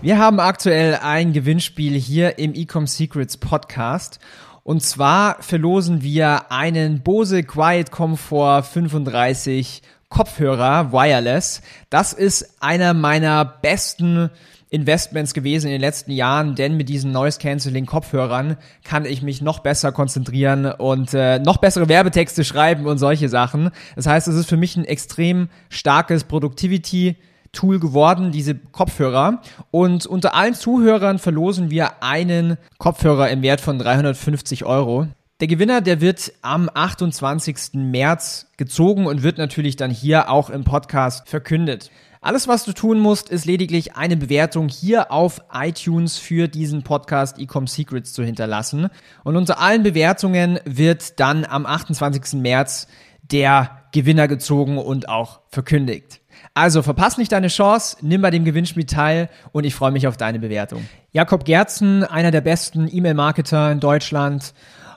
Wir 0.00 0.18
haben 0.18 0.38
aktuell 0.38 1.00
ein 1.02 1.32
Gewinnspiel 1.32 1.98
hier 1.98 2.38
im 2.38 2.54
Ecom 2.54 2.86
Secrets 2.86 3.36
Podcast. 3.36 4.20
Und 4.62 4.84
zwar 4.84 5.42
verlosen 5.42 6.02
wir 6.02 6.52
einen 6.52 7.02
Bose 7.02 7.42
Quiet 7.42 7.90
Comfort 7.90 8.62
35 8.62 9.82
Kopfhörer 10.08 10.92
Wireless. 10.92 11.62
Das 11.90 12.12
ist 12.12 12.62
einer 12.62 12.94
meiner 12.94 13.44
besten 13.44 14.30
Investments 14.70 15.32
gewesen 15.32 15.66
in 15.66 15.72
den 15.72 15.80
letzten 15.80 16.10
Jahren, 16.10 16.54
denn 16.54 16.76
mit 16.76 16.88
diesen 16.88 17.12
Noise 17.12 17.38
Cancelling 17.38 17.86
Kopfhörern 17.86 18.56
kann 18.84 19.04
ich 19.04 19.22
mich 19.22 19.40
noch 19.40 19.60
besser 19.60 19.92
konzentrieren 19.92 20.66
und 20.66 21.14
äh, 21.14 21.38
noch 21.38 21.58
bessere 21.58 21.88
Werbetexte 21.88 22.44
schreiben 22.44 22.86
und 22.86 22.98
solche 22.98 23.28
Sachen. 23.28 23.70
Das 23.94 24.06
heißt, 24.06 24.26
es 24.26 24.34
ist 24.34 24.48
für 24.48 24.56
mich 24.56 24.76
ein 24.76 24.84
extrem 24.84 25.48
starkes 25.68 26.24
Productivity 26.24 27.16
Tool 27.52 27.80
geworden, 27.80 28.32
diese 28.32 28.54
Kopfhörer. 28.54 29.40
Und 29.70 30.06
unter 30.06 30.34
allen 30.34 30.54
Zuhörern 30.54 31.18
verlosen 31.18 31.70
wir 31.70 32.02
einen 32.02 32.58
Kopfhörer 32.78 33.30
im 33.30 33.42
Wert 33.42 33.60
von 33.60 33.78
350 33.78 34.64
Euro. 34.64 35.06
Der 35.40 35.48
Gewinner, 35.48 35.80
der 35.80 36.00
wird 36.00 36.32
am 36.42 36.70
28. 36.72 37.74
März 37.74 38.46
gezogen 38.56 39.06
und 39.06 39.22
wird 39.22 39.38
natürlich 39.38 39.76
dann 39.76 39.90
hier 39.90 40.30
auch 40.30 40.50
im 40.50 40.64
Podcast 40.64 41.28
verkündet. 41.28 41.90
Alles, 42.26 42.48
was 42.48 42.64
du 42.64 42.72
tun 42.72 42.98
musst, 42.98 43.28
ist 43.28 43.44
lediglich 43.44 43.94
eine 43.94 44.16
Bewertung 44.16 44.68
hier 44.68 45.12
auf 45.12 45.42
iTunes 45.52 46.18
für 46.18 46.48
diesen 46.48 46.82
Podcast 46.82 47.38
Ecom 47.38 47.68
Secrets 47.68 48.12
zu 48.12 48.24
hinterlassen. 48.24 48.88
Und 49.22 49.36
unter 49.36 49.60
allen 49.60 49.84
Bewertungen 49.84 50.58
wird 50.64 51.20
dann 51.20 51.44
am 51.44 51.66
28. 51.66 52.40
März 52.40 52.88
der 53.22 53.84
Gewinner 53.92 54.26
gezogen 54.26 54.76
und 54.76 55.08
auch 55.08 55.38
verkündigt. 55.50 56.20
Also 56.52 56.82
verpass 56.82 57.16
nicht 57.16 57.30
deine 57.30 57.46
Chance, 57.46 57.98
nimm 58.00 58.22
bei 58.22 58.32
dem 58.32 58.44
Gewinnspiel 58.44 58.86
teil 58.86 59.28
und 59.52 59.62
ich 59.62 59.76
freue 59.76 59.92
mich 59.92 60.08
auf 60.08 60.16
deine 60.16 60.40
Bewertung. 60.40 60.84
Jakob 61.12 61.44
Gerzen, 61.44 62.02
einer 62.02 62.32
der 62.32 62.40
besten 62.40 62.88
E-Mail-Marketer 62.90 63.70
in 63.70 63.78
Deutschland 63.78 64.52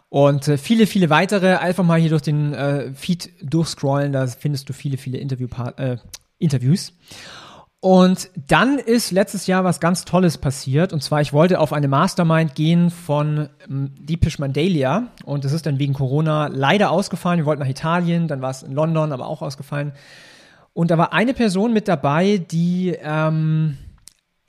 und 0.10 0.48
äh, 0.48 0.58
viele, 0.58 0.88
viele 0.88 1.12
weitere. 1.12 1.58
Einfach 1.58 1.84
mal 1.84 2.00
hier 2.00 2.10
durch 2.10 2.24
den 2.24 2.56
äh, 2.56 2.92
Feed 2.96 3.30
durchscrollen, 3.44 4.14
da 4.14 4.26
findest 4.26 4.68
du 4.68 4.74
viele, 4.74 4.98
viele 4.98 5.20
Interview 5.20 5.48
äh, 5.78 5.98
Interviews. 6.40 6.94
Und 7.82 8.30
dann 8.48 8.78
ist 8.78 9.12
letztes 9.12 9.48
Jahr 9.48 9.64
was 9.64 9.80
ganz 9.80 10.04
Tolles 10.04 10.38
passiert. 10.38 10.92
Und 10.92 11.02
zwar, 11.02 11.22
ich 11.22 11.32
wollte 11.32 11.60
auf 11.60 11.72
eine 11.72 11.88
Mastermind 11.88 12.54
gehen 12.54 12.90
von 12.90 13.48
ähm, 13.70 13.92
Deepish 13.98 14.38
Mandalia. 14.38 15.08
Und 15.24 15.46
das 15.46 15.54
ist 15.54 15.66
dann 15.66 15.80
wegen 15.80 15.94
Corona 15.94 16.48
leider 16.48 16.92
ausgefallen. 16.92 17.40
Wir 17.40 17.46
wollten 17.46 17.62
nach 17.62 17.70
Italien, 17.70 18.28
dann 18.28 18.42
war 18.42 18.50
es 18.50 18.64
in 18.64 18.74
London, 18.74 19.14
aber 19.14 19.28
auch 19.28 19.42
ausgefallen. 19.42 19.94
Und 20.74 20.92
da 20.92 20.98
war 20.98 21.14
eine 21.14 21.34
Person 21.34 21.72
mit 21.72 21.88
dabei, 21.88 22.38
die 22.38 22.98
ähm, 23.02 23.78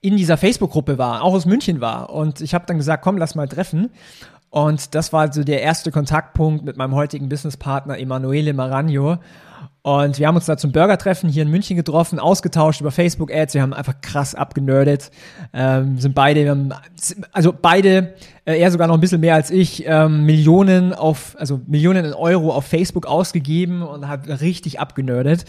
in 0.01 0.17
dieser 0.17 0.37
Facebook-Gruppe 0.37 0.99
war, 0.99 1.23
auch 1.23 1.35
aus 1.35 1.47
München 1.47 1.81
war. 1.81 2.11
Und 2.11 2.41
ich 2.41 2.53
habe 2.53 2.67
dann 2.67 2.79
gesagt, 2.79 3.05
komm, 3.05 3.17
lass 3.17 3.37
mal 3.37 3.49
treffen. 3.49 3.91
Und 4.49 4.97
das 4.97 5.13
war 5.13 5.33
so 5.33 5.45
der 5.45 5.63
erste 5.63 5.93
Kontaktpunkt 5.93 6.65
mit 6.65 6.77
meinem 6.77 6.97
heutigen 6.97 7.29
Businesspartner 7.29 7.99
Emanuele 7.99 8.55
Maragno. 8.55 9.19
Und 9.83 10.19
wir 10.19 10.27
haben 10.27 10.37
uns 10.37 10.45
da 10.45 10.59
zum 10.59 10.73
Burgertreffen 10.73 11.31
hier 11.31 11.43
in 11.43 11.51
München 11.51 11.75
getroffen, 11.75 12.19
ausgetauscht 12.19 12.83
über 12.83 12.91
Facebook-Ads. 12.91 13.55
Wir 13.55 13.63
haben 13.63 13.73
einfach 13.73 14.01
krass 14.03 14.35
abgenördet. 14.35 15.11
Ähm, 15.55 15.99
sind 15.99 16.15
beide, 16.15 16.45
wir 16.45 16.51
haben, 16.51 16.75
also 17.33 17.55
beide, 17.59 18.15
äh, 18.45 18.61
er 18.61 18.71
sogar 18.71 18.89
noch 18.89 18.95
ein 18.95 19.01
bisschen 19.01 19.21
mehr 19.21 19.35
als 19.35 19.51
ich, 19.51 19.85
ähm, 19.87 20.27
Millionen 20.27 20.93
auf, 20.93 21.35
also 21.39 21.61
Millionen 21.67 22.05
in 22.05 22.13
Euro 22.13 22.53
auf 22.53 22.67
Facebook 22.67 23.07
ausgegeben 23.07 23.83
und 23.83 24.07
hat 24.07 24.29
richtig 24.29 24.81
abgenördet. 24.81 25.47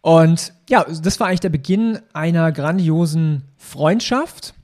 Und 0.00 0.54
ja, 0.70 0.84
das 0.84 1.20
war 1.20 1.26
eigentlich 1.26 1.40
der 1.40 1.50
Beginn 1.50 1.98
einer 2.14 2.52
grandiosen 2.52 3.42
Freundschaft. 3.58 4.54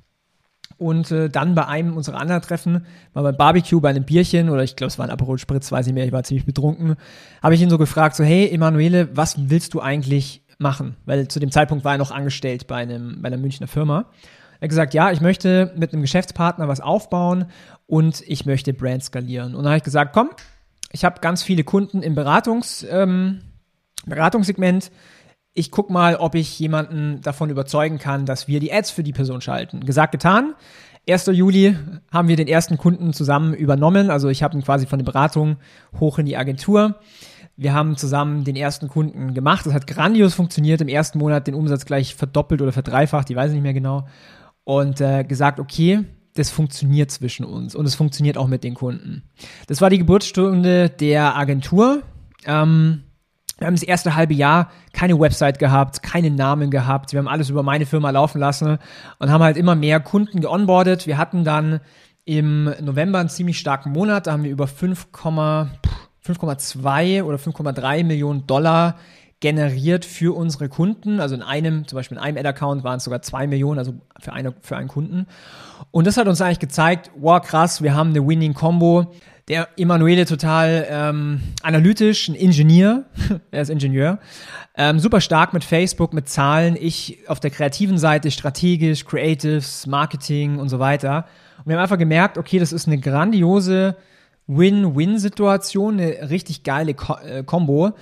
Und 0.79 1.11
äh, 1.11 1.31
dann 1.31 1.55
bei 1.55 1.67
einem 1.67 1.97
unserer 1.97 2.21
anderen 2.21 2.43
Treffen, 2.43 2.85
mal 3.15 3.23
beim 3.23 3.37
Barbecue, 3.37 3.81
bei 3.81 3.91
einem 3.91 4.05
Bierchen, 4.05 4.51
oder 4.51 4.63
ich 4.63 4.77
glaube, 4.77 4.89
es 4.89 4.99
war 4.99 5.07
ein 5.07 5.11
Aperol 5.11 5.39
Spritz, 5.39 5.73
weiß 5.73 5.87
ich 5.87 5.95
mehr, 5.95 6.05
ich 6.05 6.13
war 6.13 6.23
ziemlich 6.23 6.45
betrunken, 6.45 6.97
habe 7.43 7.55
ich 7.55 7.63
ihn 7.63 7.71
so 7.71 7.79
gefragt, 7.79 8.15
so, 8.15 8.25
hey, 8.25 8.51
Emanuele, 8.51 9.09
was 9.17 9.49
willst 9.49 9.73
du 9.73 9.81
eigentlich 9.81 10.43
machen? 10.59 10.97
Weil 11.07 11.29
zu 11.29 11.41
dem 11.41 11.51
Zeitpunkt 11.51 11.85
war 11.85 11.93
er 11.93 11.99
noch 11.99 12.11
angestellt 12.11 12.67
bei, 12.67 12.77
einem, 12.77 13.23
bei 13.23 13.29
einer 13.29 13.39
Münchner 13.39 13.69
Firma. 13.69 14.07
Er 14.59 14.65
hat 14.65 14.69
gesagt, 14.69 14.95
ja, 14.95 15.11
ich 15.11 15.21
möchte 15.21 15.73
mit 15.77 15.93
einem 15.93 16.03
Geschäftspartner 16.03 16.69
was 16.69 16.81
aufbauen 16.81 17.47
und 17.87 18.23
ich 18.27 18.47
möchte 18.47 18.73
Brand 18.73 19.05
skalieren. 19.05 19.55
Und 19.55 19.63
dann 19.63 19.69
habe 19.69 19.79
ich 19.79 19.83
gesagt, 19.83 20.13
komm, 20.13 20.31
ich 20.93 21.05
habe 21.05 21.21
ganz 21.21 21.43
viele 21.43 21.65
Kunden 21.65 22.03
im 22.03 22.15
Beratungs, 22.15 22.87
ähm, 22.91 23.41
Beratungssegment, 24.07 24.91
ich 25.57 25.71
guck 25.71 25.89
mal, 25.89 26.17
ob 26.17 26.35
ich 26.35 26.59
jemanden 26.59 27.23
davon 27.23 27.49
überzeugen 27.49 27.99
kann, 27.99 28.27
dass 28.27 28.47
wir 28.47 28.61
die 28.61 28.73
Ads 28.73 28.91
für 28.91 29.03
die 29.03 29.15
Person 29.15 29.41
schalten. 29.41 29.81
Gesagt, 29.81 30.13
getan. 30.13 30.55
1. 31.09 31.27
Juli 31.27 31.77
haben 32.13 32.29
wir 32.29 32.37
den 32.37 32.47
ersten 32.47 32.77
Kunden 32.77 33.15
zusammen 33.15 33.55
übernommen. 33.55 34.11
Also 34.11 34.29
ich 34.29 34.43
habe 34.43 34.57
ihn 34.57 34.63
quasi 34.63 34.87
von 34.87 34.99
der 34.99 35.07
Beratung 35.07 35.57
hoch 35.99 36.19
in 36.19 36.27
die 36.27 36.37
Agentur. 36.37 36.97
Wir 37.57 37.73
haben 37.73 37.97
zusammen 37.97 38.45
den 38.45 38.55
ersten 38.55 38.89
Kunden 38.89 39.33
gemacht. 39.33 39.65
Das 39.65 39.73
hat 39.73 39.87
grandios 39.87 40.35
funktioniert. 40.35 40.83
Im 40.83 40.89
ersten 40.89 41.19
Monat 41.19 41.47
den 41.47 41.55
Umsatz 41.55 41.87
gleich 41.87 42.15
verdoppelt 42.15 42.61
oder 42.61 42.73
verdreifacht, 42.73 43.31
ich 43.31 43.37
weiß 43.37 43.53
nicht 43.53 43.63
mehr 43.63 43.73
genau. 43.73 44.07
Und 44.65 45.01
äh, 45.01 45.25
gesagt, 45.25 45.59
okay, 45.59 46.05
das 46.35 46.51
funktioniert 46.51 47.11
zwischen 47.11 47.47
uns 47.47 47.75
und 47.75 47.87
es 47.87 47.95
funktioniert 47.95 48.37
auch 48.37 48.49
mit 48.49 48.63
den 48.63 48.75
Kunden. 48.75 49.23
Das 49.69 49.81
war 49.81 49.89
die 49.89 49.99
Geburtsstunde 49.99 50.91
der 50.91 51.35
Agentur. 51.35 52.03
Ähm, 52.45 53.05
wir 53.59 53.67
haben 53.67 53.75
das 53.75 53.83
erste 53.83 54.15
halbe 54.15 54.35
Jahr 54.35 54.71
keine 54.93 55.19
Website 55.19 55.59
gehabt, 55.59 56.03
keinen 56.03 56.35
Namen 56.35 56.71
gehabt. 56.71 57.13
Wir 57.13 57.19
haben 57.19 57.29
alles 57.29 57.49
über 57.49 57.63
meine 57.63 57.87
Firma 57.87 58.11
laufen 58.11 58.39
lassen 58.39 58.79
und 59.19 59.31
haben 59.31 59.43
halt 59.43 59.57
immer 59.57 59.75
mehr 59.75 60.01
Kunden 60.01 60.41
geonboardet. 60.41 61.07
Wir 61.07 61.17
hatten 61.17 61.43
dann 61.43 61.81
im 62.27 62.75
November 62.83 63.19
einen 63.19 63.31
ziemlich 63.31 63.59
starken 63.59 63.93
Monat. 63.93 64.27
Da 64.27 64.33
haben 64.33 64.45
wir 64.45 64.51
über 64.51 64.67
5,2 64.67 67.23
oder 67.23 67.39
5,3 67.39 68.05
Millionen 68.05 68.47
Dollar 68.47 68.97
generiert 69.41 70.05
für 70.05 70.37
unsere 70.37 70.69
Kunden. 70.69 71.21
Also 71.21 71.35
in 71.35 71.41
einem, 71.43 71.89
zum 71.89 71.97
Beispiel 71.97 72.19
in 72.19 72.23
einem 72.23 72.37
Ad-Account 72.37 72.85
waren 72.85 72.99
es 72.99 73.05
sogar 73.05 73.23
zwei 73.23 73.47
Millionen, 73.47 73.79
also 73.79 73.95
für, 74.21 74.35
eine, 74.35 74.53
für 74.61 74.77
einen 74.77 74.89
Kunden. 74.89 75.27
Und 75.91 76.07
das 76.07 76.17
hat 76.17 76.29
uns 76.29 76.41
eigentlich 76.41 76.61
gezeigt, 76.61 77.11
wow, 77.17 77.41
krass, 77.41 77.83
wir 77.83 77.95
haben 77.95 78.11
eine 78.11 78.27
Winning 78.27 78.55
Combo 78.55 79.13
der 79.49 79.69
Emanuele 79.77 80.27
total 80.27 80.87
ähm, 80.91 81.41
analytisch, 81.63 82.29
ein 82.29 82.35
Ingenieur, 82.35 83.05
er 83.53 83.63
ist 83.63 83.69
Ingenieur, 83.69 84.19
ähm, 84.77 84.99
super 84.99 85.21
stark 85.21 85.53
mit 85.53 85.63
Facebook, 85.63 86.13
mit 86.13 86.29
Zahlen, 86.29 86.77
ich 86.79 87.19
auf 87.29 87.39
der 87.39 87.51
kreativen 87.51 87.97
Seite 87.97 88.31
strategisch, 88.31 89.05
Creatives, 89.05 89.87
Marketing 89.87 90.59
und 90.59 90.69
so 90.69 90.79
weiter. 90.79 91.27
Und 91.59 91.67
wir 91.67 91.77
haben 91.77 91.83
einfach 91.83 91.99
gemerkt, 91.99 92.39
okay, 92.39 92.59
das 92.59 92.73
ist 92.73 92.89
eine 92.89 92.99
grandiose 92.99 93.97
Win-Win-Situation, 94.49 96.01
eine 96.01 96.31
richtig 96.31 96.65
geile 96.65 96.95
Ko 96.95 97.15
äh, 97.15 97.45
Combo. 97.45 97.93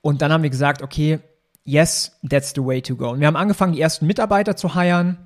Und 0.00 0.22
dann 0.22 0.32
haben 0.32 0.42
wir 0.42 0.50
gesagt, 0.50 0.82
okay, 0.82 1.20
yes, 1.64 2.18
that's 2.28 2.52
the 2.54 2.64
way 2.64 2.80
to 2.80 2.96
go. 2.96 3.10
Und 3.10 3.20
wir 3.20 3.26
haben 3.26 3.36
angefangen, 3.36 3.74
die 3.74 3.80
ersten 3.80 4.06
Mitarbeiter 4.06 4.56
zu 4.56 4.74
hiren. 4.74 5.18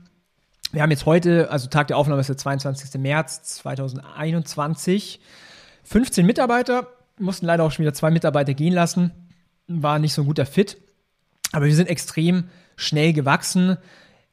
Wir 0.70 0.82
haben 0.82 0.90
jetzt 0.90 1.06
heute, 1.06 1.50
also 1.50 1.66
Tag 1.68 1.88
der 1.88 1.96
Aufnahme 1.96 2.20
ist 2.20 2.28
der 2.28 2.36
22. 2.36 3.00
März 3.00 3.42
2021, 3.42 5.20
15 5.84 6.26
Mitarbeiter, 6.26 6.88
mussten 7.18 7.46
leider 7.46 7.64
auch 7.64 7.72
schon 7.72 7.84
wieder 7.84 7.94
zwei 7.94 8.10
Mitarbeiter 8.10 8.52
gehen 8.52 8.74
lassen, 8.74 9.12
war 9.66 9.98
nicht 9.98 10.12
so 10.12 10.22
ein 10.22 10.26
guter 10.26 10.44
Fit. 10.44 10.76
Aber 11.52 11.64
wir 11.64 11.74
sind 11.74 11.88
extrem 11.88 12.50
schnell 12.76 13.14
gewachsen. 13.14 13.78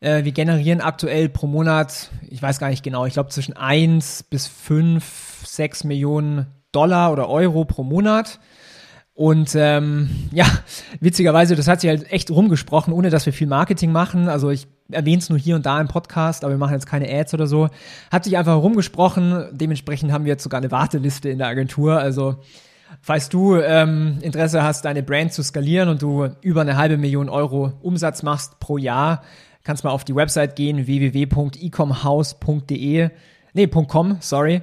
Äh, 0.01 0.25
wir 0.25 0.33
generieren 0.33 0.81
aktuell 0.81 1.29
pro 1.29 1.47
Monat, 1.47 2.09
ich 2.29 2.41
weiß 2.41 2.59
gar 2.59 2.69
nicht 2.69 2.83
genau, 2.83 3.05
ich 3.05 3.13
glaube 3.13 3.29
zwischen 3.29 3.55
1 3.55 4.23
bis 4.23 4.47
5, 4.47 5.43
6 5.45 5.85
Millionen 5.85 6.47
Dollar 6.73 7.13
oder 7.13 7.29
Euro 7.29 7.63
pro 7.63 7.83
Monat. 7.83 8.41
Und 9.13 9.55
ähm, 9.55 10.27
ja, 10.33 10.45
witzigerweise, 10.99 11.55
das 11.55 11.69
hat 11.69 11.79
sich 11.79 11.89
halt 11.89 12.11
echt 12.11 12.29
rumgesprochen, 12.29 12.91
ohne 12.91 13.09
dass 13.09 13.25
wir 13.25 13.31
viel 13.31 13.47
Marketing 13.47 13.93
machen. 13.93 14.27
Also 14.27 14.49
ich 14.49 14.67
erwähne 14.91 15.17
es 15.17 15.29
nur 15.29 15.39
hier 15.39 15.55
und 15.55 15.65
da 15.65 15.81
im 15.81 15.87
Podcast, 15.87 16.43
aber 16.43 16.53
wir 16.53 16.57
machen 16.57 16.73
jetzt 16.73 16.85
keine 16.85 17.09
Ads 17.09 17.33
oder 17.33 17.47
so. 17.47 17.69
Hat 18.11 18.23
sich 18.23 18.37
einfach 18.37 18.55
rumgesprochen. 18.55 19.45
Dementsprechend 19.51 20.11
haben 20.11 20.25
wir 20.25 20.33
jetzt 20.33 20.43
sogar 20.43 20.59
eine 20.59 20.69
Warteliste 20.71 21.29
in 21.29 21.39
der 21.39 21.47
Agentur. 21.47 21.97
Also 21.97 22.35
falls 23.01 23.29
du 23.29 23.55
ähm, 23.55 24.19
Interesse 24.21 24.61
hast, 24.63 24.85
deine 24.85 25.01
Brand 25.03 25.33
zu 25.33 25.43
skalieren 25.43 25.89
und 25.89 26.01
du 26.01 26.29
über 26.41 26.61
eine 26.61 26.77
halbe 26.77 26.97
Million 26.97 27.27
Euro 27.29 27.73
Umsatz 27.81 28.23
machst 28.23 28.59
pro 28.59 28.77
Jahr, 28.77 29.21
kannst 29.63 29.83
mal 29.83 29.91
auf 29.91 30.03
die 30.03 30.15
Website 30.15 30.55
gehen, 30.55 30.85
www.ecomhouse.de, 30.85 33.09
nee, 33.53 33.67
.com, 33.67 34.17
sorry. 34.19 34.61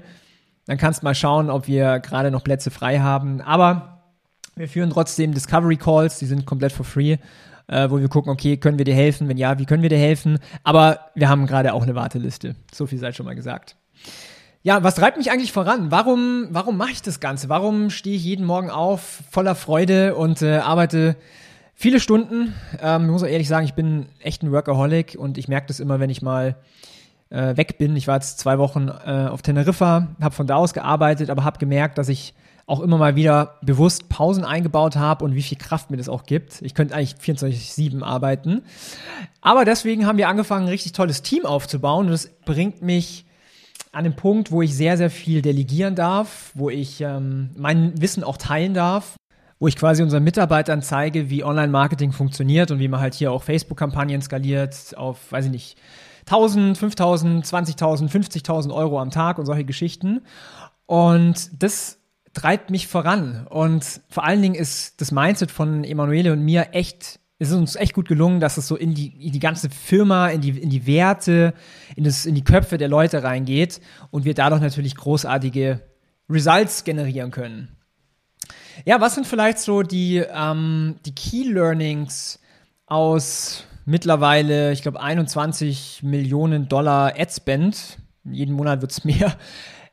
Dann 0.66 0.78
kannst 0.78 1.02
mal 1.02 1.16
schauen, 1.16 1.50
ob 1.50 1.66
wir 1.66 1.98
gerade 1.98 2.30
noch 2.30 2.44
Plätze 2.44 2.70
frei 2.70 3.00
haben. 3.00 3.40
Aber 3.40 4.04
wir 4.54 4.68
führen 4.68 4.90
trotzdem 4.90 5.34
Discovery 5.34 5.76
Calls, 5.76 6.20
die 6.20 6.26
sind 6.26 6.46
komplett 6.46 6.70
for 6.72 6.84
free, 6.84 7.16
äh, 7.68 7.90
wo 7.90 7.98
wir 8.00 8.08
gucken, 8.08 8.32
okay, 8.32 8.56
können 8.56 8.78
wir 8.78 8.84
dir 8.84 8.94
helfen? 8.94 9.28
Wenn 9.28 9.36
ja, 9.36 9.58
wie 9.58 9.66
können 9.66 9.82
wir 9.82 9.90
dir 9.90 9.98
helfen? 9.98 10.38
Aber 10.64 11.00
wir 11.14 11.28
haben 11.28 11.46
gerade 11.46 11.74
auch 11.74 11.82
eine 11.82 11.94
Warteliste. 11.94 12.56
So 12.72 12.86
viel 12.86 12.98
sei 12.98 13.12
schon 13.12 13.26
mal 13.26 13.34
gesagt. 13.34 13.76
Ja, 14.64 14.84
was 14.84 14.94
treibt 14.94 15.16
mich 15.16 15.30
eigentlich 15.30 15.52
voran? 15.52 15.90
Warum, 15.90 16.46
warum 16.50 16.76
mache 16.76 16.92
ich 16.92 17.02
das 17.02 17.18
Ganze? 17.18 17.48
Warum 17.48 17.90
stehe 17.90 18.14
ich 18.14 18.24
jeden 18.24 18.46
Morgen 18.46 18.70
auf 18.70 19.22
voller 19.30 19.56
Freude 19.56 20.14
und 20.14 20.40
äh, 20.40 20.58
arbeite 20.58 21.16
viele 21.74 21.98
Stunden? 21.98 22.54
Ähm, 22.80 23.06
ich 23.06 23.10
muss 23.10 23.22
auch 23.24 23.28
ehrlich 23.28 23.48
sagen, 23.48 23.64
ich 23.64 23.74
bin 23.74 24.06
echt 24.20 24.42
ein 24.44 24.52
Workaholic 24.52 25.16
und 25.18 25.36
ich 25.36 25.48
merke 25.48 25.66
das 25.66 25.80
immer, 25.80 25.98
wenn 25.98 26.10
ich 26.10 26.22
mal 26.22 26.54
äh, 27.30 27.56
weg 27.56 27.78
bin. 27.78 27.96
Ich 27.96 28.06
war 28.06 28.16
jetzt 28.16 28.38
zwei 28.38 28.58
Wochen 28.58 28.88
äh, 28.88 29.26
auf 29.28 29.42
Teneriffa, 29.42 30.14
habe 30.20 30.34
von 30.34 30.46
da 30.46 30.56
aus 30.56 30.74
gearbeitet, 30.74 31.28
aber 31.28 31.42
habe 31.42 31.58
gemerkt, 31.58 31.98
dass 31.98 32.08
ich 32.08 32.34
auch 32.66 32.80
immer 32.80 32.98
mal 32.98 33.16
wieder 33.16 33.58
bewusst 33.62 34.08
Pausen 34.08 34.44
eingebaut 34.44 34.96
habe 34.96 35.24
und 35.24 35.34
wie 35.34 35.42
viel 35.42 35.58
Kraft 35.58 35.90
mir 35.90 35.96
das 35.96 36.08
auch 36.08 36.24
gibt. 36.24 36.62
Ich 36.62 36.74
könnte 36.74 36.94
eigentlich 36.94 37.14
24-7 37.14 38.02
arbeiten. 38.02 38.62
Aber 39.40 39.64
deswegen 39.64 40.06
haben 40.06 40.18
wir 40.18 40.28
angefangen, 40.28 40.66
ein 40.66 40.70
richtig 40.70 40.92
tolles 40.92 41.22
Team 41.22 41.44
aufzubauen 41.44 42.06
und 42.06 42.12
das 42.12 42.30
bringt 42.44 42.82
mich 42.82 43.24
an 43.92 44.04
den 44.04 44.16
Punkt, 44.16 44.50
wo 44.50 44.62
ich 44.62 44.74
sehr, 44.74 44.96
sehr 44.96 45.10
viel 45.10 45.42
delegieren 45.42 45.94
darf, 45.94 46.52
wo 46.54 46.70
ich 46.70 47.00
ähm, 47.00 47.50
mein 47.56 48.00
Wissen 48.00 48.24
auch 48.24 48.38
teilen 48.38 48.72
darf, 48.72 49.16
wo 49.58 49.68
ich 49.68 49.76
quasi 49.76 50.02
unseren 50.02 50.24
Mitarbeitern 50.24 50.80
zeige, 50.82 51.28
wie 51.28 51.44
Online-Marketing 51.44 52.12
funktioniert 52.12 52.70
und 52.70 52.78
wie 52.78 52.88
man 52.88 53.00
halt 53.00 53.14
hier 53.14 53.32
auch 53.32 53.42
Facebook-Kampagnen 53.42 54.22
skaliert 54.22 54.96
auf, 54.96 55.30
weiß 55.30 55.46
ich 55.46 55.50
nicht, 55.50 55.76
1000, 56.26 56.78
5000, 56.78 57.44
20.000, 57.44 58.08
50.000 58.08 58.72
Euro 58.72 59.00
am 59.00 59.10
Tag 59.10 59.38
und 59.38 59.46
solche 59.46 59.64
Geschichten. 59.64 60.22
Und 60.86 61.62
das 61.62 61.98
treibt 62.32 62.70
mich 62.70 62.86
voran. 62.86 63.46
Und 63.48 64.00
vor 64.08 64.24
allen 64.24 64.42
Dingen 64.42 64.54
ist 64.54 65.00
das 65.00 65.12
Mindset 65.12 65.50
von 65.50 65.84
Emanuele 65.84 66.32
und 66.32 66.42
mir 66.42 66.68
echt, 66.72 67.20
es 67.38 67.50
ist 67.50 67.54
uns 67.54 67.76
echt 67.76 67.94
gut 67.94 68.08
gelungen, 68.08 68.40
dass 68.40 68.56
es 68.56 68.66
so 68.66 68.76
in 68.76 68.94
die, 68.94 69.26
in 69.26 69.32
die 69.32 69.38
ganze 69.38 69.70
Firma, 69.70 70.28
in 70.28 70.40
die, 70.40 70.50
in 70.50 70.70
die 70.70 70.86
Werte, 70.86 71.54
in, 71.96 72.04
das, 72.04 72.26
in 72.26 72.34
die 72.34 72.44
Köpfe 72.44 72.78
der 72.78 72.88
Leute 72.88 73.22
reingeht 73.22 73.80
und 74.10 74.24
wir 74.24 74.34
dadurch 74.34 74.62
natürlich 74.62 74.96
großartige 74.96 75.80
Results 76.28 76.84
generieren 76.84 77.30
können. 77.30 77.76
Ja, 78.84 79.00
was 79.00 79.14
sind 79.14 79.26
vielleicht 79.26 79.58
so 79.58 79.82
die, 79.82 80.18
ähm, 80.18 80.96
die 81.04 81.14
Key 81.14 81.44
Learnings 81.44 82.40
aus 82.86 83.64
mittlerweile, 83.84 84.72
ich 84.72 84.82
glaube, 84.82 85.00
21 85.00 86.02
Millionen 86.02 86.68
Dollar 86.68 87.14
Adspend? 87.18 87.98
Jeden 88.24 88.54
Monat 88.54 88.80
wird 88.80 88.92
es 88.92 89.04
mehr. 89.04 89.36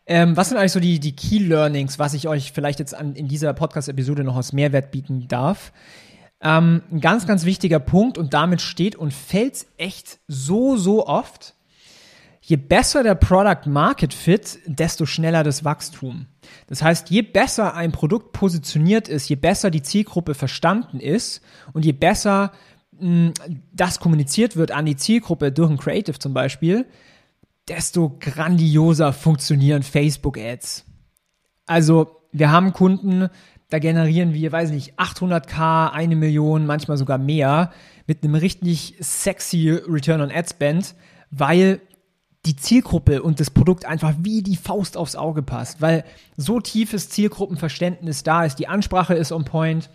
Ähm, 0.10 0.36
was 0.36 0.50
sind 0.50 0.58
eigentlich 0.58 0.72
so 0.72 0.80
die, 0.80 1.00
die 1.00 1.16
Key 1.16 1.38
Learnings, 1.38 2.00
was 2.00 2.16
ich 2.16 2.28
euch 2.28 2.52
vielleicht 2.52 2.80
jetzt 2.80 2.96
an, 2.96 3.14
in 3.14 3.28
dieser 3.28 3.54
Podcast-Episode 3.54 4.24
noch 4.24 4.36
als 4.36 4.54
Mehrwert 4.54 4.90
bieten 4.90 5.28
darf? 5.28 5.72
Ähm, 6.42 6.82
ein 6.92 7.00
ganz, 7.00 7.28
ganz 7.28 7.46
wichtiger 7.46 7.80
Punkt 7.80 8.18
und 8.18 8.34
damit 8.34 8.60
steht 8.60 8.96
und 8.96 9.14
fällt 9.14 9.68
echt 9.78 10.18
so, 10.28 10.78
so 10.78 11.06
oft. 11.06 11.54
Je 12.42 12.56
besser 12.56 13.04
der 13.04 13.14
Product 13.14 13.70
Market 13.70 14.16
Fit, 14.16 14.58
desto 14.66 15.06
schneller 15.06 15.44
das 15.44 15.64
Wachstum. 15.64 16.26
Das 16.66 16.82
heißt, 16.82 17.12
je 17.12 17.22
besser 17.22 17.76
ein 17.76 17.92
Produkt 17.92 18.32
positioniert 18.32 19.08
ist, 19.08 19.30
je 19.30 19.36
besser 19.36 19.70
die 19.70 19.84
Zielgruppe 19.84 20.34
verstanden 20.34 21.00
ist 21.00 21.44
und 21.74 21.86
je 21.86 21.92
besser 21.92 22.52
mh, 23.00 23.34
das 23.74 24.00
kommuniziert 24.00 24.56
wird 24.56 24.72
an 24.72 24.88
die 24.88 24.96
Zielgruppe 24.96 25.52
durch 25.52 25.70
ein 25.70 25.78
Creative 25.78 26.18
zum 26.18 26.34
Beispiel, 26.34 26.88
desto 27.70 28.18
grandioser 28.20 29.14
funktionieren 29.14 29.84
Facebook-Ads. 29.84 30.86
Also 31.66 32.18
wir 32.32 32.52
haben 32.52 32.74
Kunden, 32.74 33.30
da 33.70 33.80
generieren 33.80 34.34
wir, 34.34 34.52
weiß 34.52 34.72
nicht, 34.72 35.00
800k, 35.00 35.92
eine 35.92 36.16
Million, 36.16 36.66
manchmal 36.66 36.98
sogar 36.98 37.20
mehr, 37.20 37.72
mit 38.08 38.24
einem 38.24 38.36
richtig 38.36 38.96
sexy 39.00 39.70
Return 39.70 40.22
on 40.22 40.32
Ad 40.32 40.50
Spend, 40.50 40.96
weil 41.30 41.80
die 42.46 42.56
Zielgruppe 42.56 43.22
und 43.22 43.40
das 43.40 43.52
Produkt 43.52 43.86
einfach 43.86 44.16
wie 44.22 44.42
die 44.42 44.56
Faust 44.56 44.98
aufs 44.98 45.16
Auge 45.16 45.44
passt, 45.44 45.82
weil 45.82 46.06
so 46.38 46.60
tiefes 46.60 47.10
Zielgruppenverständnis 47.10 48.24
da 48.24 48.46
ist, 48.46 48.56
die 48.58 48.68
Ansprache 48.68 49.14
ist 49.14 49.32
on 49.32 49.46
point, 49.46 49.90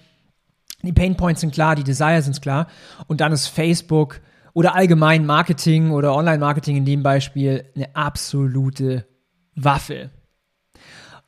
die 0.82 0.92
Pain 0.92 1.16
Points 1.16 1.40
sind 1.40 1.54
klar, 1.54 1.74
die 1.74 1.84
Desires 1.84 2.26
sind 2.26 2.40
klar 2.42 2.68
und 3.06 3.20
dann 3.20 3.32
ist 3.32 3.48
Facebook 3.48 4.20
oder 4.54 4.74
allgemein 4.74 5.26
Marketing 5.26 5.90
oder 5.90 6.14
Online-Marketing 6.14 6.76
in 6.76 6.84
dem 6.86 7.02
Beispiel 7.02 7.66
eine 7.74 7.94
absolute 7.94 9.06
Waffe. 9.54 10.10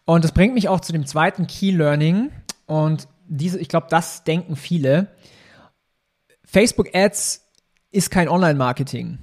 Und 0.05 0.25
das 0.25 0.33
bringt 0.33 0.55
mich 0.55 0.69
auch 0.69 0.81
zu 0.81 0.93
dem 0.93 1.05
zweiten 1.05 1.47
Key 1.47 1.73
Learning. 1.73 2.31
Und 2.65 3.09
diese, 3.29 3.59
ich 3.59 3.69
glaube, 3.69 3.89
das 3.91 4.25
denken 4.25 4.57
viele. 4.57 5.09
Facebook 6.45 6.95
Ads 6.95 7.43
ist 7.91 8.11
kein 8.11 8.29
Online-Marketing. 8.29 9.19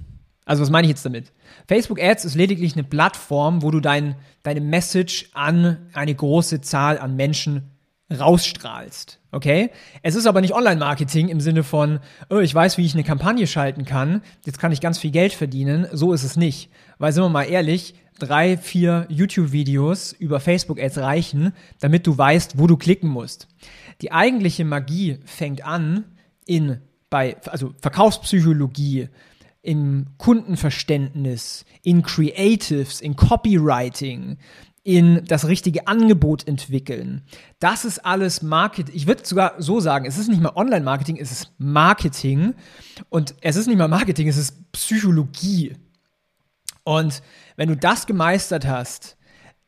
Also 0.46 0.62
was 0.62 0.70
meine 0.70 0.86
ich 0.86 0.90
jetzt 0.90 1.06
damit? 1.06 1.32
Facebook 1.68 2.02
Ads 2.02 2.26
ist 2.26 2.36
lediglich 2.36 2.74
eine 2.74 2.84
Plattform, 2.84 3.62
wo 3.62 3.72
du 3.72 3.80
dein, 3.80 4.16
deine 4.44 4.60
Message 4.60 5.30
an 5.34 5.90
eine 5.94 6.14
große 6.14 6.60
Zahl 6.60 7.00
an 7.00 7.16
Menschen 7.16 7.72
rausstrahlst. 8.12 9.20
Okay? 9.32 9.72
Es 10.02 10.16
ist 10.16 10.28
aber 10.28 10.42
nicht 10.42 10.54
Online-Marketing 10.54 11.30
im 11.30 11.42
Sinne 11.42 11.64
von, 11.64 12.00
oh, 12.30 12.40
ich 12.40 12.54
weiß, 12.54 12.78
wie 12.78 12.86
ich 12.86 12.94
eine 12.94 13.04
Kampagne 13.04 13.48
schalten 13.48 13.86
kann, 13.86 14.22
jetzt 14.46 14.60
kann 14.60 14.72
ich 14.72 14.82
ganz 14.82 15.00
viel 15.00 15.12
Geld 15.12 15.34
verdienen. 15.34 15.88
So 15.92 16.14
ist 16.14 16.24
es 16.24 16.36
nicht. 16.38 16.70
Weil, 16.98 17.12
sind 17.12 17.24
wir 17.24 17.30
mal 17.30 17.44
ehrlich, 17.44 17.96
drei, 18.20 18.58
vier 18.58 19.06
YouTube-Videos 19.10 20.14
über 20.14 20.40
Facebook-Ads 20.40 21.00
reichen, 21.00 21.54
damit 21.80 22.08
du 22.08 22.18
weißt, 22.18 22.58
wo 22.58 22.68
du 22.68 22.78
klicken 22.78 23.10
musst. 23.10 23.48
Die 24.02 24.12
eigentliche 24.12 24.66
Magie 24.66 25.20
fängt 25.26 25.66
an 25.66 26.06
in 26.46 26.80
bei, 27.10 27.38
also 27.46 27.74
Verkaufspsychologie, 27.82 29.10
im 29.64 30.08
Kundenverständnis, 30.18 31.64
in 31.84 32.04
Creatives, 32.04 33.00
in 33.00 33.16
Copywriting, 33.16 34.38
in 34.84 35.24
das 35.26 35.48
richtige 35.48 35.88
Angebot 35.88 36.46
entwickeln. 36.46 37.22
Das 37.60 37.86
ist 37.86 38.06
alles 38.06 38.42
Marketing. 38.42 38.94
Ich 38.96 39.08
würde 39.08 39.26
sogar 39.26 39.54
so 39.58 39.80
sagen, 39.80 40.06
es 40.06 40.18
ist 40.18 40.28
nicht 40.28 40.42
mal 40.42 40.52
Online-Marketing, 40.56 41.18
es 41.18 41.32
ist 41.32 41.54
Marketing. 41.58 42.54
Und 43.10 43.34
es 43.42 43.56
ist 43.56 43.68
nicht 43.68 43.78
mal 43.78 43.88
Marketing, 43.88 44.28
es 44.28 44.38
ist 44.38 44.72
Psychologie. 44.74 45.76
Und 46.84 47.22
wenn 47.56 47.70
du 47.70 47.78
das 47.78 48.06
gemeistert 48.08 48.68
hast, 48.68 49.16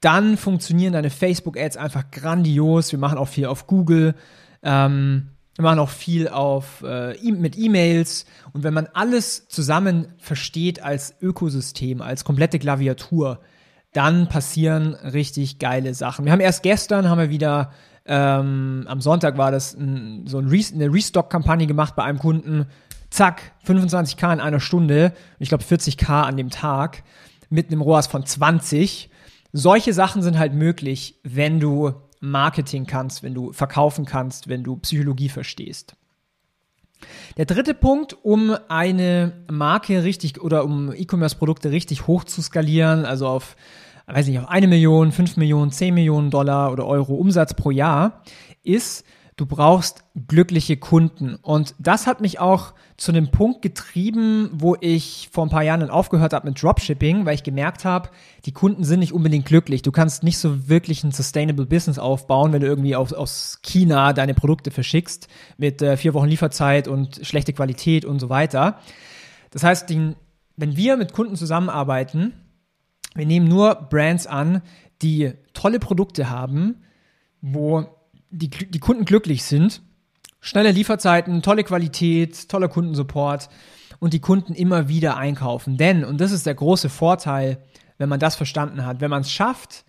dann 0.01 0.35
funktionieren 0.35 0.93
deine 0.93 1.09
Facebook-Ads 1.09 1.77
einfach 1.77 2.11
grandios. 2.11 2.91
Wir 2.91 2.99
machen 2.99 3.17
auch 3.17 3.29
viel 3.29 3.45
auf 3.45 3.67
Google. 3.67 4.15
Ähm, 4.63 5.29
wir 5.55 5.63
machen 5.63 5.79
auch 5.79 5.89
viel 5.89 6.27
auf, 6.27 6.83
äh, 6.83 7.15
e 7.15 7.31
mit 7.31 7.57
E-Mails. 7.57 8.25
Und 8.51 8.63
wenn 8.63 8.73
man 8.73 8.87
alles 8.87 9.47
zusammen 9.47 10.13
versteht 10.17 10.83
als 10.83 11.15
Ökosystem, 11.21 12.01
als 12.01 12.25
komplette 12.25 12.59
Klaviatur, 12.59 13.39
dann 13.95 14.27
passieren 14.27 14.93
richtig 14.93 15.57
geile 15.59 15.93
Sachen. 15.93 16.25
Wir 16.25 16.31
haben 16.31 16.41
erst 16.41 16.63
gestern, 16.63 17.09
haben 17.09 17.19
wir 17.19 17.29
wieder, 17.29 17.71
ähm, 18.05 18.85
am 18.87 18.99
Sonntag 18.99 19.37
war 19.37 19.51
das 19.51 19.73
ein, 19.73 20.27
so 20.27 20.37
ein 20.37 20.47
Re 20.47 20.61
eine 20.73 20.93
Restock-Kampagne 20.93 21.65
gemacht 21.65 21.95
bei 21.95 22.03
einem 22.03 22.19
Kunden. 22.19 22.65
Zack, 23.09 23.53
25k 23.65 24.33
in 24.33 24.39
einer 24.41 24.59
Stunde. 24.59 25.13
Ich 25.39 25.49
glaube 25.49 25.63
40k 25.63 26.23
an 26.23 26.35
dem 26.35 26.49
Tag 26.49 27.03
mit 27.49 27.71
einem 27.71 27.81
ROAS 27.81 28.07
von 28.07 28.25
20. 28.25 29.09
solche 29.53 29.93
Sachen 29.93 30.21
sind 30.21 30.37
halt 30.37 30.53
möglich, 30.53 31.19
wenn 31.23 31.61
du 31.61 31.93
Marketing 32.19 32.85
kannst, 32.85 33.23
wenn 33.23 33.33
du 33.33 33.53
verkaufen 33.53 34.05
kannst, 34.05 34.49
wenn 34.49 34.63
du 34.63 34.75
Psychologie 34.77 35.29
verstehst. 35.29 35.95
Der 37.37 37.45
dritte 37.45 37.73
Punkt, 37.73 38.17
um 38.23 38.57
eine 38.67 39.31
Marke 39.49 40.03
richtig 40.03 40.41
oder 40.41 40.65
um 40.65 40.91
E-Commerce-Produkte 40.93 41.71
richtig 41.71 42.07
hoch 42.07 42.23
zu 42.23 42.41
skalieren, 42.41 43.05
also 43.05 43.27
auf, 43.27 43.55
weiß 44.07 44.27
nicht, 44.27 44.39
auf 44.39 44.49
eine 44.49 44.67
Million, 44.67 45.11
fünf 45.11 45.37
Millionen, 45.37 45.71
zehn 45.71 45.93
Millionen 45.93 46.29
Dollar 46.29 46.71
oder 46.71 46.85
Euro 46.85 47.15
Umsatz 47.15 47.53
pro 47.53 47.71
Jahr, 47.71 48.21
ist, 48.63 49.05
du 49.35 49.45
brauchst 49.45 50.03
glückliche 50.27 50.77
Kunden. 50.77 51.35
Und 51.35 51.75
das 51.79 52.07
hat 52.07 52.21
mich 52.21 52.39
auch 52.39 52.73
zu 52.97 53.11
einem 53.11 53.31
Punkt 53.31 53.61
getrieben, 53.61 54.49
wo 54.53 54.77
ich 54.79 55.29
vor 55.31 55.45
ein 55.45 55.49
paar 55.49 55.63
Jahren 55.63 55.81
dann 55.81 55.89
aufgehört 55.89 56.31
habe 56.33 56.47
mit 56.47 56.61
Dropshipping, 56.61 57.25
weil 57.25 57.35
ich 57.35 57.43
gemerkt 57.43 57.83
habe, 57.83 58.09
die 58.45 58.53
Kunden 58.53 58.85
sind 58.85 58.99
nicht 58.99 59.11
unbedingt 59.11 59.45
glücklich. 59.45 59.81
Du 59.81 59.91
kannst 59.91 60.23
nicht 60.23 60.37
so 60.37 60.69
wirklich 60.69 61.03
ein 61.03 61.11
Sustainable 61.11 61.65
Business 61.65 61.99
aufbauen, 61.99 62.53
wenn 62.53 62.61
du 62.61 62.67
irgendwie 62.67 62.95
aus, 62.95 63.11
aus 63.11 63.59
China 63.63 64.13
deine 64.13 64.33
Produkte 64.33 64.71
verschickst 64.71 65.27
mit 65.57 65.81
äh, 65.81 65.97
vier 65.97 66.13
Wochen 66.13 66.27
Lieferzeit 66.27 66.87
und 66.87 67.19
schlechte 67.23 67.51
Qualität 67.51 68.05
und 68.05 68.19
so 68.19 68.29
weiter. 68.29 68.79
Das 69.51 69.63
heißt, 69.63 69.89
den, 69.89 70.15
wenn 70.55 70.77
wir 70.77 70.95
mit 70.95 71.11
Kunden 71.11 71.35
zusammenarbeiten, 71.35 72.33
wir 73.15 73.25
nehmen 73.25 73.47
nur 73.47 73.75
Brands 73.89 74.27
an, 74.27 74.61
die 75.01 75.33
tolle 75.53 75.79
Produkte 75.79 76.29
haben, 76.29 76.83
wo 77.41 77.85
die, 78.29 78.49
die 78.49 78.79
Kunden 78.79 79.05
glücklich 79.05 79.43
sind, 79.43 79.81
schnelle 80.41 80.71
Lieferzeiten, 80.71 81.41
tolle 81.41 81.63
Qualität, 81.63 82.49
toller 82.49 82.67
Kundensupport 82.67 83.49
und 83.99 84.13
die 84.13 84.19
Kunden 84.19 84.53
immer 84.53 84.89
wieder 84.89 85.17
einkaufen. 85.17 85.77
Denn, 85.77 86.03
und 86.03 86.21
das 86.21 86.31
ist 86.31 86.45
der 86.45 86.55
große 86.55 86.89
Vorteil, 86.89 87.63
wenn 87.97 88.09
man 88.09 88.19
das 88.19 88.35
verstanden 88.35 88.85
hat, 88.85 89.01
wenn 89.01 89.09
man 89.09 89.21
es 89.21 89.31
schafft, 89.31 89.85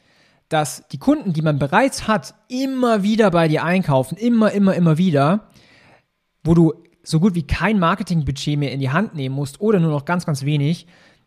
dass 0.48 0.86
die 0.88 0.98
Kunden, 0.98 1.32
die 1.32 1.42
man 1.42 1.58
bereits 1.58 2.06
hat, 2.06 2.34
immer 2.48 3.02
wieder 3.02 3.32
bei 3.32 3.48
dir 3.48 3.64
einkaufen, 3.64 4.16
immer, 4.16 4.52
immer, 4.52 4.74
immer 4.74 4.96
wieder, 4.96 5.48
wo 6.44 6.54
du 6.54 6.74
so 7.02 7.20
gut 7.20 7.34
wie 7.34 7.46
kein 7.46 7.78
Marketingbudget 7.78 8.58
mehr 8.58 8.72
in 8.72 8.80
die 8.80 8.90
Hand 8.90 9.14
nehmen 9.14 9.34
musst 9.34 9.60
oder 9.60 9.80
nur 9.80 9.90
noch 9.90 10.04
ganz, 10.04 10.24
ganz 10.24 10.44
wenig, 10.44 10.86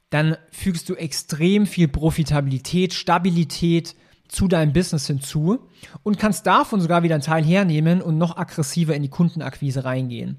dann 0.10 0.38
fügst 0.52 0.90
du 0.90 0.96
extrem 0.96 1.66
viel 1.66 1.88
Profitabilität, 1.88 2.94
Stabilität, 2.94 3.96
zu 4.30 4.48
deinem 4.48 4.72
Business 4.74 5.08
hinzu 5.08 5.68
und 6.04 6.20
kannst 6.20 6.46
davon 6.46 6.80
sogar 6.80 7.04
wieder 7.04 7.16
einen 7.16 7.24
Teil 7.24 7.44
hernehmen 7.44 8.02
und 8.02 8.18
noch 8.18 8.38
aggressiver 8.38 8.96
in 8.96 9.02
die 9.02 9.10
Kundenakquise 9.10 9.84
reingehen. 9.84 10.38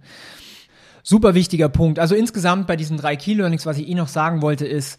Super 1.03 1.35
wichtiger 1.35 1.69
Punkt. 1.69 1.99
Also 1.99 2.15
insgesamt 2.15 2.67
bei 2.67 2.77
diesen 2.77 2.97
drei 2.97 3.17
Key 3.17 3.35
Learnings, 3.35 3.67
was 3.67 3.79
ich 3.79 3.89
eh 3.89 3.95
noch 3.95 4.09
sagen 4.09 4.43
wollte, 4.43 4.67
ist, 4.67 4.99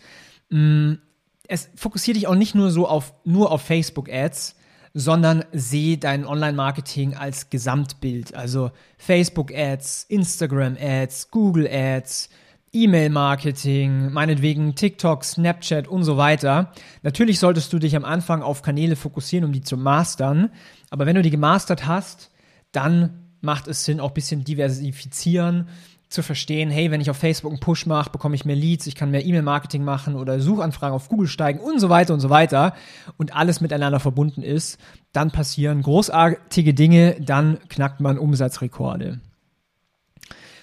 mh, 0.50 0.60
mm, 0.60 1.00
es 1.48 1.70
fokussiert 1.76 2.16
dich 2.16 2.28
auch 2.28 2.36
nicht 2.36 2.56
nur 2.56 2.72
so 2.72 2.88
auf, 2.88 3.14
nur 3.26 3.52
auf 3.52 3.62
Facebook 3.62 4.10
Ads, 4.10 4.56
sondern 4.94 5.44
sehe 5.52 5.98
dein 5.98 6.26
Online-Marketing 6.26 7.16
als 7.16 7.50
Gesamtbild. 7.50 8.36
Also 8.36 8.72
Facebook 8.98 9.54
Ads, 9.54 10.06
Instagram 10.08 10.78
Ads, 10.80 11.30
Google 11.30 11.68
Ads, 11.70 12.30
E-Mail-Marketing, 12.74 14.12
meinetwegen 14.14 14.76
TikTok, 14.76 15.26
Snapchat 15.26 15.88
und 15.88 16.04
so 16.04 16.16
weiter. 16.16 16.72
Natürlich 17.04 17.40
solltest 17.40 17.74
du 17.74 17.80
dich 17.80 17.96
am 17.96 18.06
Anfang 18.06 18.42
auf 18.42 18.62
Kanäle 18.62 18.96
fokussieren, 18.96 19.46
um 19.46 19.52
die 19.52 19.62
zu 19.62 19.76
mastern. 19.76 20.52
Aber 20.90 21.06
wenn 21.06 21.16
du 21.16 21.22
die 21.22 21.32
gemastert 21.32 21.86
hast, 21.86 22.32
dann 22.72 23.28
macht 23.42 23.68
es 23.68 23.84
Sinn, 23.84 24.00
auch 24.00 24.10
ein 24.10 24.14
bisschen 24.14 24.44
diversifizieren, 24.46 25.68
zu 26.08 26.24
verstehen, 26.24 26.70
hey, 26.70 26.92
wenn 26.92 27.02
ich 27.02 27.10
auf 27.10 27.18
Facebook 27.18 27.52
einen 27.52 27.62
Push 27.62 27.86
mache, 27.86 28.10
bekomme 28.10 28.36
ich 28.36 28.46
mehr 28.46 28.56
Leads, 28.56 28.86
ich 28.86 28.96
kann 28.96 29.12
mehr 29.12 29.26
E-Mail-Marketing 29.26 29.84
machen 29.84 30.16
oder 30.16 30.40
Suchanfragen 30.40 30.94
auf 30.94 31.08
Google 31.08 31.28
steigen 31.28 31.60
und 31.60 31.80
so 31.80 31.90
weiter 31.90 32.14
und 32.14 32.20
so 32.20 32.30
weiter 32.30 32.74
und 33.18 33.36
alles 33.36 33.62
miteinander 33.62 34.00
verbunden 34.00 34.44
ist, 34.44 34.78
dann 35.14 35.32
passieren 35.32 35.82
großartige 35.82 36.74
Dinge, 36.74 37.16
dann 37.22 37.60
knackt 37.70 38.02
man 38.02 38.18
Umsatzrekorde. 38.18 39.22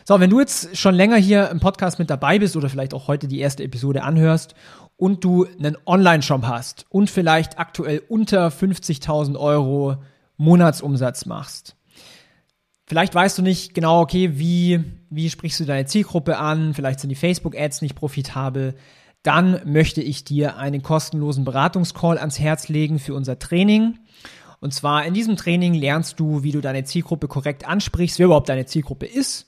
So, 0.08 0.18
wenn 0.20 0.30
du 0.30 0.40
jetzt 0.40 0.74
schon 0.74 0.94
länger 0.94 1.16
hier 1.16 1.50
im 1.50 1.60
Podcast 1.60 1.98
mit 1.98 2.08
dabei 2.08 2.38
bist 2.38 2.56
oder 2.56 2.70
vielleicht 2.70 2.94
auch 2.94 3.08
heute 3.08 3.28
die 3.28 3.40
erste 3.40 3.62
Episode 3.62 4.04
anhörst 4.04 4.54
und 4.96 5.22
du 5.22 5.44
einen 5.44 5.76
Online-Shop 5.84 6.44
hast 6.44 6.86
und 6.88 7.10
vielleicht 7.10 7.58
aktuell 7.58 8.00
unter 8.08 8.48
50.000 8.48 9.38
Euro 9.38 9.98
Monatsumsatz 10.38 11.26
machst, 11.26 11.76
Vielleicht 12.86 13.14
weißt 13.14 13.36
du 13.36 13.42
nicht 13.42 13.74
genau, 13.74 14.00
okay, 14.00 14.38
wie, 14.38 14.82
wie 15.10 15.28
sprichst 15.28 15.60
du 15.60 15.66
deine 15.66 15.84
Zielgruppe 15.84 16.38
an? 16.38 16.72
Vielleicht 16.72 17.00
sind 17.00 17.10
die 17.10 17.14
Facebook-Ads 17.14 17.82
nicht 17.82 17.94
profitabel. 17.94 18.76
Dann 19.22 19.60
möchte 19.66 20.00
ich 20.00 20.24
dir 20.24 20.56
einen 20.56 20.82
kostenlosen 20.82 21.44
Beratungscall 21.44 22.16
ans 22.16 22.38
Herz 22.38 22.68
legen 22.68 22.98
für 22.98 23.12
unser 23.12 23.38
Training. 23.38 23.98
Und 24.60 24.72
zwar 24.72 25.04
in 25.04 25.12
diesem 25.12 25.36
Training 25.36 25.74
lernst 25.74 26.18
du, 26.18 26.42
wie 26.42 26.52
du 26.52 26.62
deine 26.62 26.84
Zielgruppe 26.84 27.28
korrekt 27.28 27.68
ansprichst, 27.68 28.18
wer 28.18 28.24
überhaupt 28.24 28.48
deine 28.48 28.64
Zielgruppe 28.64 29.04
ist, 29.04 29.47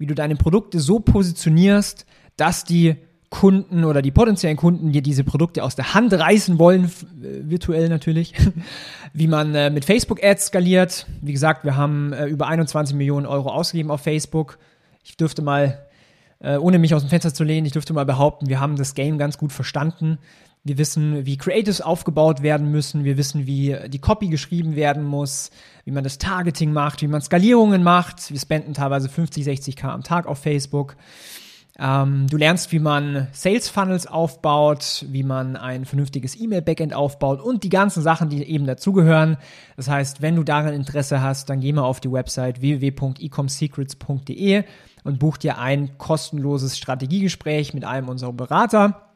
wie 0.00 0.06
du 0.06 0.14
deine 0.14 0.34
Produkte 0.34 0.80
so 0.80 0.98
positionierst, 0.98 2.06
dass 2.36 2.64
die 2.64 2.96
Kunden 3.28 3.84
oder 3.84 4.00
die 4.00 4.10
potenziellen 4.10 4.56
Kunden 4.56 4.92
dir 4.92 5.02
diese 5.02 5.24
Produkte 5.24 5.62
aus 5.62 5.76
der 5.76 5.92
Hand 5.92 6.12
reißen 6.12 6.58
wollen, 6.58 6.86
äh, 6.86 7.48
virtuell 7.48 7.90
natürlich, 7.90 8.34
wie 9.12 9.28
man 9.28 9.54
äh, 9.54 9.68
mit 9.68 9.84
Facebook-Ads 9.84 10.46
skaliert. 10.46 11.06
Wie 11.20 11.32
gesagt, 11.32 11.64
wir 11.64 11.76
haben 11.76 12.14
äh, 12.14 12.26
über 12.26 12.48
21 12.48 12.96
Millionen 12.96 13.26
Euro 13.26 13.50
ausgegeben 13.50 13.90
auf 13.90 14.00
Facebook. 14.00 14.58
Ich 15.04 15.18
dürfte 15.18 15.42
mal, 15.42 15.86
äh, 16.40 16.56
ohne 16.56 16.78
mich 16.78 16.94
aus 16.94 17.02
dem 17.02 17.10
Fenster 17.10 17.34
zu 17.34 17.44
lehnen, 17.44 17.66
ich 17.66 17.72
dürfte 17.72 17.92
mal 17.92 18.06
behaupten, 18.06 18.48
wir 18.48 18.58
haben 18.58 18.76
das 18.76 18.94
Game 18.94 19.18
ganz 19.18 19.36
gut 19.36 19.52
verstanden. 19.52 20.18
Wir 20.62 20.76
wissen, 20.76 21.24
wie 21.24 21.38
Creatives 21.38 21.80
aufgebaut 21.80 22.42
werden 22.42 22.70
müssen. 22.70 23.04
Wir 23.04 23.16
wissen, 23.16 23.46
wie 23.46 23.74
die 23.88 23.98
Copy 23.98 24.28
geschrieben 24.28 24.76
werden 24.76 25.04
muss, 25.04 25.50
wie 25.84 25.90
man 25.90 26.04
das 26.04 26.18
Targeting 26.18 26.70
macht, 26.72 27.00
wie 27.00 27.08
man 27.08 27.22
Skalierungen 27.22 27.82
macht. 27.82 28.30
Wir 28.30 28.38
spenden 28.38 28.74
teilweise 28.74 29.08
50, 29.08 29.46
60k 29.46 29.84
am 29.84 30.02
Tag 30.02 30.26
auf 30.26 30.38
Facebook. 30.38 30.96
Ähm, 31.78 32.26
du 32.28 32.36
lernst, 32.36 32.72
wie 32.72 32.78
man 32.78 33.28
Sales 33.32 33.70
Funnels 33.70 34.06
aufbaut, 34.06 35.06
wie 35.08 35.22
man 35.22 35.56
ein 35.56 35.86
vernünftiges 35.86 36.38
E-Mail-Backend 36.38 36.92
aufbaut 36.92 37.40
und 37.40 37.64
die 37.64 37.70
ganzen 37.70 38.02
Sachen, 38.02 38.28
die 38.28 38.42
eben 38.42 38.66
dazugehören. 38.66 39.38
Das 39.78 39.88
heißt, 39.88 40.20
wenn 40.20 40.36
du 40.36 40.44
daran 40.44 40.74
Interesse 40.74 41.22
hast, 41.22 41.48
dann 41.48 41.60
geh 41.60 41.72
mal 41.72 41.84
auf 41.84 42.00
die 42.00 42.12
Website 42.12 42.60
www.ecomsecrets.de 42.60 44.64
und 45.04 45.18
buch 45.18 45.38
dir 45.38 45.56
ein 45.56 45.96
kostenloses 45.96 46.76
Strategiegespräch 46.76 47.72
mit 47.72 47.86
einem 47.86 48.10
unserer 48.10 48.34
Berater. 48.34 49.09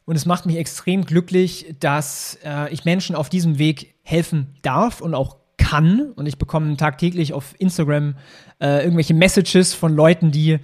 Und 0.06 0.16
es 0.16 0.24
macht 0.24 0.46
mich 0.46 0.56
extrem 0.56 1.04
glücklich, 1.04 1.74
dass 1.78 2.38
äh, 2.42 2.72
ich 2.72 2.86
Menschen 2.86 3.14
auf 3.14 3.28
diesem 3.28 3.58
Weg 3.58 3.96
helfen 4.00 4.46
darf 4.62 5.02
und 5.02 5.14
auch 5.14 5.36
kann. 5.58 6.10
Und 6.16 6.24
ich 6.24 6.38
bekomme 6.38 6.74
tagtäglich 6.78 7.34
auf 7.34 7.54
Instagram 7.58 8.14
äh, 8.58 8.82
irgendwelche 8.82 9.12
Messages 9.12 9.74
von 9.74 9.94
Leuten, 9.94 10.30
die 10.30 10.58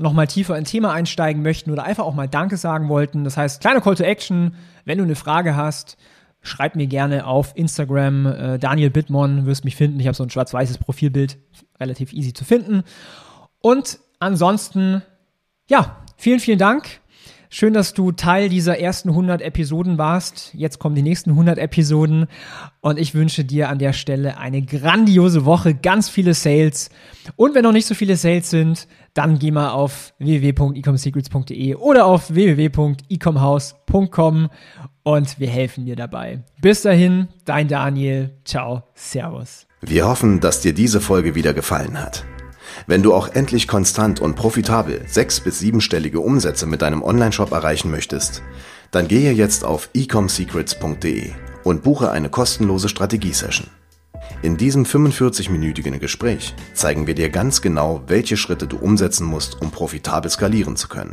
noch 0.00 0.12
mal 0.12 0.26
tiefer 0.26 0.58
in 0.58 0.64
Thema 0.64 0.92
einsteigen 0.92 1.40
möchten 1.40 1.70
oder 1.70 1.84
einfach 1.84 2.04
auch 2.04 2.14
mal 2.14 2.28
Danke 2.28 2.56
sagen 2.56 2.88
wollten. 2.88 3.22
Das 3.22 3.36
heißt, 3.36 3.60
kleiner 3.60 3.80
Call 3.80 3.94
to 3.94 4.02
Action, 4.02 4.56
wenn 4.84 4.98
du 4.98 5.04
eine 5.04 5.14
Frage 5.14 5.54
hast, 5.54 5.96
schreib 6.42 6.76
mir 6.76 6.86
gerne 6.86 7.26
auf 7.26 7.52
Instagram, 7.56 8.26
äh, 8.26 8.58
Daniel 8.58 8.90
Bittmon, 8.90 9.46
wirst 9.46 9.64
mich 9.64 9.76
finden. 9.76 10.00
Ich 10.00 10.06
habe 10.06 10.16
so 10.16 10.24
ein 10.24 10.30
schwarz-weißes 10.30 10.78
Profilbild, 10.78 11.38
relativ 11.80 12.12
easy 12.12 12.32
zu 12.32 12.44
finden. 12.44 12.82
Und 13.60 13.98
ansonsten, 14.18 15.02
ja, 15.68 16.04
vielen, 16.16 16.40
vielen 16.40 16.58
Dank. 16.58 17.02
Schön, 17.54 17.74
dass 17.74 17.92
du 17.92 18.12
Teil 18.12 18.48
dieser 18.48 18.78
ersten 18.78 19.10
100 19.10 19.42
Episoden 19.42 19.98
warst. 19.98 20.54
Jetzt 20.54 20.78
kommen 20.78 20.94
die 20.94 21.02
nächsten 21.02 21.32
100 21.32 21.58
Episoden 21.58 22.26
und 22.80 22.98
ich 22.98 23.12
wünsche 23.12 23.44
dir 23.44 23.68
an 23.68 23.78
der 23.78 23.92
Stelle 23.92 24.38
eine 24.38 24.62
grandiose 24.62 25.44
Woche, 25.44 25.74
ganz 25.74 26.08
viele 26.08 26.32
Sales. 26.32 26.88
Und 27.36 27.54
wenn 27.54 27.64
noch 27.64 27.72
nicht 27.72 27.84
so 27.84 27.94
viele 27.94 28.16
Sales 28.16 28.48
sind, 28.48 28.88
dann 29.12 29.38
geh 29.38 29.50
mal 29.50 29.68
auf 29.68 30.14
www.ecomsecrets.de 30.18 31.74
oder 31.74 32.06
auf 32.06 32.32
www.ecomhouse.com 32.32 34.48
und 35.02 35.38
wir 35.40 35.48
helfen 35.48 35.84
dir 35.84 35.96
dabei. 35.96 36.40
Bis 36.60 36.82
dahin, 36.82 37.28
dein 37.44 37.68
Daniel. 37.68 38.30
Ciao, 38.44 38.84
Servus. 38.94 39.66
Wir 39.80 40.06
hoffen, 40.06 40.40
dass 40.40 40.60
dir 40.60 40.72
diese 40.72 41.00
Folge 41.00 41.34
wieder 41.34 41.54
gefallen 41.54 42.00
hat. 42.00 42.24
Wenn 42.86 43.02
du 43.02 43.14
auch 43.14 43.28
endlich 43.28 43.68
konstant 43.68 44.20
und 44.20 44.34
profitabel 44.36 45.02
sechs- 45.06 45.40
bis 45.40 45.58
siebenstellige 45.58 46.20
Umsätze 46.20 46.66
mit 46.66 46.82
deinem 46.82 47.02
Onlineshop 47.02 47.52
erreichen 47.52 47.90
möchtest, 47.90 48.42
dann 48.90 49.08
gehe 49.08 49.32
jetzt 49.32 49.64
auf 49.64 49.90
ecomsecrets.de 49.94 51.30
und 51.64 51.82
buche 51.82 52.10
eine 52.10 52.28
kostenlose 52.28 52.88
Strategiesession. 52.88 53.68
In 54.42 54.56
diesem 54.56 54.84
45-minütigen 54.84 55.98
Gespräch 55.98 56.54
zeigen 56.74 57.06
wir 57.06 57.14
dir 57.14 57.28
ganz 57.28 57.62
genau, 57.62 58.02
welche 58.06 58.36
Schritte 58.36 58.66
du 58.66 58.76
umsetzen 58.76 59.26
musst, 59.26 59.60
um 59.60 59.70
profitabel 59.70 60.30
skalieren 60.30 60.76
zu 60.76 60.88
können. 60.88 61.12